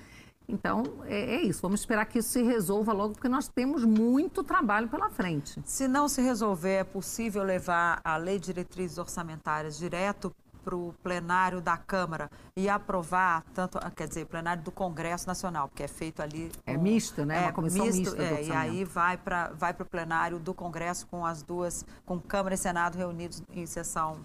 Então 0.49 0.83
é, 1.05 1.35
é, 1.35 1.41
isso, 1.41 1.61
vamos 1.61 1.81
esperar 1.81 2.05
que 2.05 2.19
isso 2.19 2.29
se 2.29 2.41
resolva 2.41 2.93
logo, 2.93 3.13
porque 3.13 3.29
nós 3.29 3.47
temos 3.47 3.83
muito 3.83 4.43
trabalho 4.43 4.87
pela 4.87 5.09
frente. 5.09 5.61
Se 5.65 5.87
não 5.87 6.07
se 6.07 6.21
resolver, 6.21 6.75
é 6.75 6.83
possível 6.83 7.43
levar 7.43 8.01
a 8.03 8.17
lei 8.17 8.39
de 8.39 8.47
diretrizes 8.47 8.97
orçamentárias 8.97 9.77
direto 9.77 10.33
para 10.67 10.75
o 10.75 10.93
plenário 11.01 11.61
da 11.61 11.77
Câmara 11.77 12.29
e 12.53 12.67
aprovar, 12.67 13.41
tanto, 13.53 13.79
quer 13.95 14.05
dizer, 14.05 14.25
plenário 14.25 14.61
do 14.61 14.71
Congresso 14.71 15.25
Nacional, 15.25 15.69
porque 15.69 15.83
é 15.83 15.87
feito 15.87 16.21
ali. 16.21 16.51
É 16.65 16.75
misto, 16.75 17.25
né? 17.25 17.37
É, 17.37 17.41
Uma 17.43 17.53
comissão 17.53 17.85
misto, 17.85 17.99
mista. 17.99 18.21
É, 18.21 18.43
e 18.43 18.51
aí 18.51 18.83
vai 18.83 19.15
para 19.15 19.53
vai 19.53 19.71
o 19.71 19.85
plenário 19.85 20.39
do 20.39 20.53
Congresso 20.53 21.07
com 21.07 21.25
as 21.25 21.41
duas, 21.41 21.85
com 22.05 22.19
Câmara 22.19 22.55
e 22.55 22.57
Senado 22.57 22.97
reunidos 22.97 23.41
em 23.53 23.65
sessão 23.65 24.17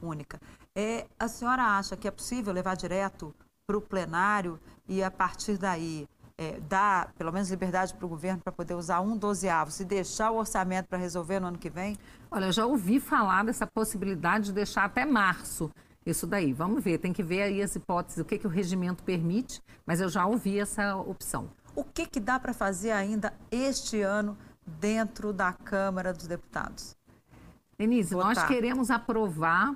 única. 0.00 0.40
É, 0.74 1.06
a 1.18 1.28
senhora 1.28 1.62
acha 1.62 1.94
que 1.98 2.08
é 2.08 2.10
possível 2.10 2.50
levar 2.50 2.76
direto 2.76 3.34
para 3.66 3.76
o 3.76 3.82
plenário 3.82 4.58
e 4.88 5.02
a 5.02 5.10
partir 5.10 5.58
daí 5.58 6.08
é, 6.40 6.58
dar, 6.60 7.12
pelo 7.18 7.30
menos, 7.30 7.50
liberdade 7.50 7.92
para 7.92 8.06
o 8.06 8.08
governo 8.08 8.40
para 8.42 8.50
poder 8.50 8.72
usar 8.72 9.02
um 9.02 9.14
dozeavo 9.14 9.70
e 9.78 9.84
deixar 9.84 10.30
o 10.30 10.38
orçamento 10.38 10.86
para 10.88 10.96
resolver 10.96 11.38
no 11.38 11.48
ano 11.48 11.58
que 11.58 11.68
vem? 11.68 11.98
Olha, 12.30 12.46
eu 12.46 12.52
já 12.52 12.64
ouvi 12.64 12.98
falar 12.98 13.44
dessa 13.44 13.66
possibilidade 13.66 14.46
de 14.46 14.52
deixar 14.54 14.84
até 14.84 15.04
março 15.04 15.70
isso 16.04 16.26
daí. 16.26 16.52
Vamos 16.52 16.82
ver, 16.82 16.98
tem 16.98 17.12
que 17.12 17.22
ver 17.22 17.42
aí 17.42 17.62
as 17.62 17.76
hipóteses, 17.76 18.18
o 18.18 18.24
que, 18.24 18.38
que 18.38 18.46
o 18.46 18.50
regimento 18.50 19.02
permite, 19.02 19.62
mas 19.86 20.00
eu 20.00 20.08
já 20.08 20.26
ouvi 20.26 20.58
essa 20.58 20.96
opção. 20.96 21.50
O 21.74 21.84
que, 21.84 22.06
que 22.06 22.20
dá 22.20 22.38
para 22.38 22.52
fazer 22.52 22.90
ainda 22.90 23.32
este 23.50 24.00
ano 24.00 24.36
dentro 24.66 25.32
da 25.32 25.52
Câmara 25.52 26.12
dos 26.12 26.26
Deputados? 26.26 26.96
Denise, 27.78 28.14
nós 28.14 28.42
queremos 28.44 28.90
aprovar 28.90 29.74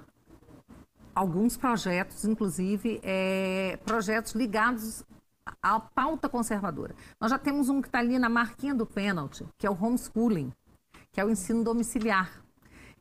alguns 1.15 1.57
projetos, 1.57 2.25
inclusive 2.25 3.01
é, 3.03 3.79
projetos 3.85 4.33
ligados 4.33 5.03
à 5.63 5.81
pauta 5.81 6.29
conservadora. 6.29 6.95
Nós 7.21 7.31
já 7.31 7.39
temos 7.39 7.69
um 7.69 7.81
que 7.81 7.89
está 7.89 8.01
ali 8.01 8.19
na 8.19 8.29
marquinha 8.29 8.75
do 8.75 8.85
pênalti, 8.85 9.47
que 9.57 9.67
é 9.67 9.71
o 9.71 9.73
homeschooling, 9.73 10.53
que 11.13 11.21
é 11.21 11.25
o 11.25 11.31
ensino 11.31 11.63
domiciliar. 11.65 12.44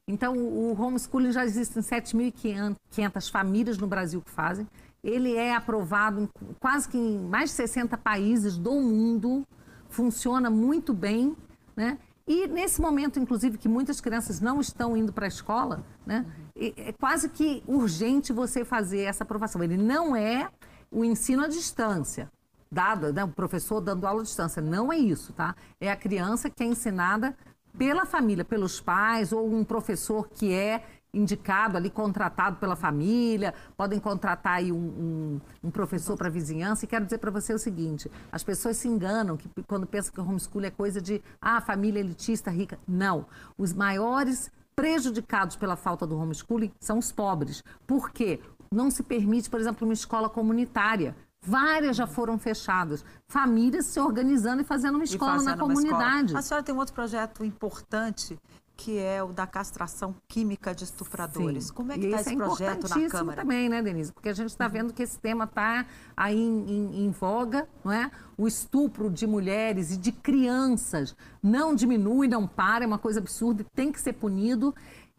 Então, 0.08 0.38
o 0.38 0.80
homeschooling 0.80 1.32
já 1.32 1.46
existem 1.46 1.82
7.500 1.82 3.32
famílias 3.32 3.78
no 3.78 3.88
Brasil 3.88 4.22
que 4.22 4.32
fazem. 4.32 4.68
Ele 5.02 5.36
é 5.36 5.56
aprovado 5.56 6.22
em, 6.22 6.30
quase 6.60 6.90
que 6.90 6.98
em 6.98 7.20
mais 7.20 7.50
de 7.52 7.56
60 7.56 7.98
países 7.98 8.58
do 8.58 8.74
mundo. 8.74 9.48
Funciona 9.90 10.50
muito 10.50 10.94
bem, 10.94 11.36
né? 11.76 11.98
E 12.28 12.48
nesse 12.48 12.82
momento, 12.82 13.20
inclusive, 13.20 13.58
que 13.58 13.70
muitas 13.70 14.02
crianças 14.02 14.40
não 14.40 14.60
estão 14.60 14.96
indo 14.98 15.14
para 15.14 15.26
a 15.26 15.28
escola, 15.28 15.86
né? 16.06 16.26
É 16.56 16.94
quase 16.94 17.30
que 17.30 17.64
urgente 17.68 18.32
você 18.34 18.66
fazer 18.66 19.02
essa 19.02 19.24
aprovação. 19.24 19.64
Ele 19.64 19.78
não 19.78 20.16
é 20.16 20.50
o 20.92 21.04
ensino 21.04 21.44
à 21.44 21.48
distância, 21.48 22.32
dado, 22.72 23.12
né? 23.12 23.24
o 23.24 23.28
professor 23.28 23.82
dando 23.82 24.06
aula 24.08 24.22
à 24.22 24.24
distância. 24.24 24.62
Não 24.62 24.92
é 24.92 24.98
isso, 24.98 25.34
tá? 25.34 25.56
É 25.80 25.92
a 25.92 25.96
criança 25.96 26.50
que 26.50 26.64
é 26.64 26.66
ensinada 26.66 27.36
pela 27.78 28.06
família, 28.06 28.46
pelos 28.46 28.80
pais, 28.80 29.32
ou 29.32 29.52
um 29.54 29.64
professor 29.64 30.30
que 30.30 30.54
é 30.54 30.84
indicado 31.14 31.78
ali, 31.78 31.90
contratado 31.90 32.58
pela 32.58 32.76
família, 32.76 33.54
podem 33.78 34.00
contratar 34.00 34.56
aí 34.56 34.72
um, 34.72 34.78
um, 34.78 35.42
um 35.66 35.72
professor 35.72 36.18
para 36.18 36.28
a 36.28 36.32
vizinhança. 36.32 36.86
E 36.86 36.88
quero 36.88 37.06
dizer 37.06 37.20
para 37.20 37.30
você 37.30 37.54
o 37.54 37.60
seguinte: 37.60 38.10
as 38.32 38.44
pessoas 38.44 38.78
se 38.78 38.88
enganam 38.88 39.38
que, 39.38 39.48
quando 39.68 39.86
pensam 39.86 40.14
que 40.14 40.20
o 40.20 40.28
homeschool 40.28 40.64
é 40.64 40.72
coisa 40.72 41.00
de 41.00 41.22
ah, 41.40 41.62
família 41.62 42.00
elitista, 42.00 42.50
rica. 42.50 42.80
Não. 42.88 43.26
Os 43.58 43.74
maiores 43.74 44.52
prejudicados 44.76 45.56
pela 45.56 45.76
falta 45.76 46.08
do 46.08 46.18
homeschooling 46.18 46.72
são 46.80 46.98
os 46.98 47.12
pobres. 47.12 47.64
Por 47.86 48.10
quê? 48.10 48.40
Não 48.72 48.90
se 48.90 49.04
permite, 49.04 49.50
por 49.50 49.60
exemplo, 49.60 49.88
uma 49.88 49.94
escola 49.94 50.28
comunitária. 50.28 51.16
Várias 51.46 51.98
já 51.98 52.08
foram 52.08 52.40
fechadas. 52.40 53.04
Famílias 53.28 53.86
se 53.86 54.00
organizando 54.00 54.62
e 54.62 54.66
fazendo 54.66 54.96
uma 54.96 55.04
escola 55.04 55.34
fazendo 55.34 55.50
na 55.50 55.58
comunidade. 55.58 56.26
Escola. 56.28 56.40
A 56.40 56.42
senhora 56.42 56.64
tem 56.64 56.74
um 56.74 56.78
outro 56.78 56.94
projeto 56.94 57.44
importante 57.44 58.40
que 58.76 58.98
é 58.98 59.24
o 59.24 59.28
da 59.28 59.46
castração 59.46 60.16
química 60.28 60.74
de 60.74 60.84
estupradores. 60.84 61.66
Sim. 61.66 61.74
Como 61.74 61.92
é 61.92 61.98
que 61.98 62.06
está 62.06 62.22
esse 62.22 62.34
é 62.34 62.36
projeto 62.36 62.90
na 62.90 63.10
Câmara? 63.10 63.42
também, 63.42 63.70
né, 63.70 63.82
Denise? 63.82 64.12
Porque 64.12 64.30
a 64.30 64.34
gente 64.34 64.50
está 64.50 64.66
uhum. 64.66 64.72
vendo 64.72 64.94
que 64.94 65.04
esse 65.04 65.18
tema 65.20 65.44
está 65.44 65.86
aí 66.18 66.40
em, 66.40 66.70
em, 66.70 67.06
em, 67.06 67.12
voga, 67.12 67.68
não 67.84 67.92
é? 67.92 68.10
O 68.36 68.48
estupro 68.48 69.10
de 69.10 69.28
mulheres 69.28 69.92
e 69.92 69.98
de 69.98 70.12
crianças 70.12 71.16
não 71.42 71.76
diminui, 71.76 72.28
não 72.28 72.48
para, 72.48 72.84
é 72.84 72.88
uma 72.88 72.98
coisa 72.98 73.20
absurda 73.20 73.62
e 73.62 73.66
tem 73.76 73.92
que 73.92 74.02
ser 74.02 74.14
punido. 74.14 74.74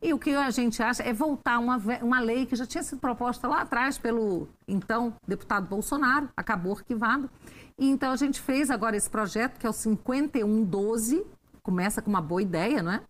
E 0.04 0.12
o 0.12 0.18
que 0.18 0.34
a 0.34 0.50
gente 0.50 0.82
acha 0.82 1.02
é 1.02 1.14
voltar 1.14 1.58
uma, 1.58 1.78
uma 2.02 2.20
lei 2.20 2.44
que 2.44 2.54
já 2.54 2.66
tinha 2.66 2.82
sido 2.82 2.98
proposta 2.98 3.48
lá 3.48 3.62
atrás 3.62 3.96
pelo 3.96 4.46
então 4.68 5.14
deputado 5.26 5.66
Bolsonaro, 5.66 6.28
acabou 6.36 6.74
arquivado. 6.74 7.30
E 7.78 7.88
então 7.88 8.12
a 8.12 8.16
gente 8.16 8.38
fez 8.38 8.70
agora 8.70 8.98
esse 8.98 9.08
projeto, 9.08 9.58
que 9.58 9.66
é 9.66 9.70
o 9.70 9.72
5112, 9.72 11.24
começa 11.62 12.02
com 12.02 12.10
uma 12.10 12.20
boa 12.20 12.42
ideia, 12.42 12.82
não 12.82 12.92
é? 12.92 13.00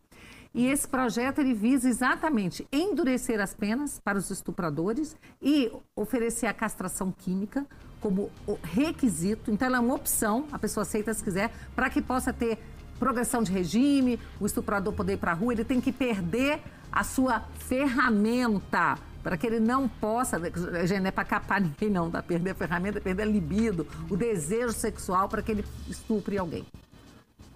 E 0.55 0.69
esse 0.69 0.87
projeto 0.87 1.41
ele 1.41 1.53
visa 1.53 1.89
exatamente 1.89 2.65
endurecer 2.73 3.41
as 3.41 3.53
penas 3.53 3.99
para 3.99 4.17
os 4.17 4.31
estupradores 4.31 5.17
e 5.43 5.73
oferecer 5.97 6.47
a 6.47 6.55
castração 6.55 7.11
química 7.11 7.67
como 8.01 8.31
requisito. 8.63 9.51
Então, 9.51 9.67
ela 9.67 9.79
é 9.79 9.81
uma 9.81 9.97
opção, 9.97 10.47
a 10.53 10.61
pessoa 10.61 10.83
aceita 10.83 11.13
se 11.13 11.25
quiser, 11.25 11.51
para 11.75 11.91
que 11.91 12.01
possa 12.01 12.33
ter 12.33 12.57
progressão 12.99 13.43
de 13.43 13.53
regime, 13.53 14.19
o 14.41 14.47
estuprador 14.47 14.93
poder 14.93 15.15
ir 15.15 15.19
para 15.19 15.33
a 15.33 15.35
rua, 15.35 15.53
ele 15.53 15.65
tem 15.65 15.81
que 15.81 15.93
perder 15.93 16.61
a 16.91 17.03
sua 17.03 17.41
ferramenta 17.59 18.99
para 19.23 19.39
que 19.39 19.47
ele 19.47 19.59
não 19.59 19.89
possa, 19.89 20.39
gente, 20.87 21.01
não 21.01 21.09
é 21.09 21.11
para 21.11 21.25
capar 21.25 21.61
ninguém 21.61 21.89
não, 21.89 22.11
tá? 22.11 22.23
Perder 22.23 22.51
a 22.51 22.55
ferramenta, 22.55 23.01
perder 23.01 23.23
a 23.23 23.27
libido, 23.27 23.87
o 24.11 24.17
desejo 24.17 24.73
sexual 24.73 25.29
para 25.29 25.41
que 25.43 25.51
ele 25.51 25.65
estupre 25.89 26.37
alguém. 26.37 26.65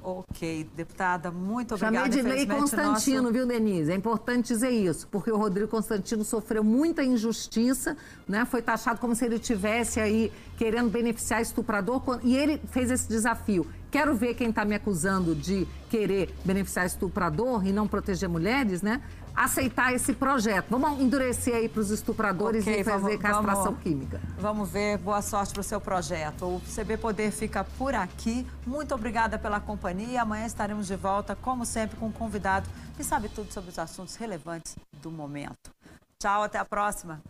Ok, 0.03 0.71
deputada, 0.75 1.31
muito 1.31 1.75
obrigada. 1.75 2.11
Chamei 2.11 2.11
de 2.11 2.23
lei 2.23 2.47
Constantino, 2.47 3.23
nosso... 3.23 3.35
viu, 3.35 3.47
Denise? 3.47 3.93
É 3.93 3.95
importante 3.95 4.47
dizer 4.49 4.71
isso, 4.71 5.07
porque 5.09 5.31
o 5.31 5.37
Rodrigo 5.37 5.69
Constantino 5.69 6.25
sofreu 6.25 6.65
muita 6.65 7.05
injustiça, 7.05 7.97
né? 8.27 8.47
Foi 8.47 8.63
taxado 8.63 9.01
como 9.01 9.15
se 9.15 9.27
ele 9.27 9.39
tivesse 9.39 10.01
aí 10.01 10.33
querendo 10.57 10.89
beneficiar 10.89 11.43
estuprador 11.43 12.03
e 12.23 12.37
ele 12.37 12.59
fez 12.71 12.91
esse 12.91 13.09
desafio. 13.09 13.67
Quero 13.91 14.15
ver 14.15 14.35
quem 14.35 14.51
está 14.51 14.65
me 14.65 14.75
acusando 14.75 15.35
de 15.35 15.67
querer 15.89 16.35
beneficiar 16.45 16.85
estuprador 16.85 17.67
e 17.67 17.73
não 17.73 17.89
proteger 17.89 18.29
mulheres, 18.29 18.83
né? 18.83 19.03
Aceitar 19.35 19.95
esse 19.95 20.13
projeto. 20.13 20.67
Vamos 20.69 21.01
endurecer 21.01 21.55
aí 21.55 21.69
para 21.69 21.81
os 21.81 21.91
estupradores 21.91 22.63
okay, 22.63 22.81
e 22.81 22.85
fazer 22.85 23.17
vamos, 23.17 23.23
castração 23.23 23.65
vamos, 23.65 23.83
química. 23.83 24.21
Vamos 24.39 24.69
ver. 24.69 24.99
Boa 24.99 25.23
sorte 25.23 25.55
para 25.55 25.61
o 25.61 25.65
seu 25.65 25.81
projeto. 25.81 26.45
O 26.45 26.63
CB 26.75 26.99
Poder 26.99 27.31
fica 27.31 27.65
por 27.65 27.95
aqui. 27.95 28.47
Muito 28.67 28.95
obrigada 28.95 29.39
pela 29.39 29.61
companhia. 29.61 30.23
Amanhã 30.23 30.45
estaremos 30.45 30.87
de 30.87 30.97
volta, 30.97 31.35
como 31.37 31.65
sempre, 31.65 31.97
com 31.97 32.07
um 32.07 32.13
convidado 32.13 32.69
que 32.97 33.05
sabe 33.05 33.29
tudo 33.29 33.53
sobre 33.53 33.71
os 33.71 33.79
assuntos 33.79 34.17
relevantes 34.17 34.77
do 35.01 35.11
momento. 35.11 35.71
Tchau, 36.19 36.43
até 36.43 36.59
a 36.59 36.65
próxima. 36.65 37.23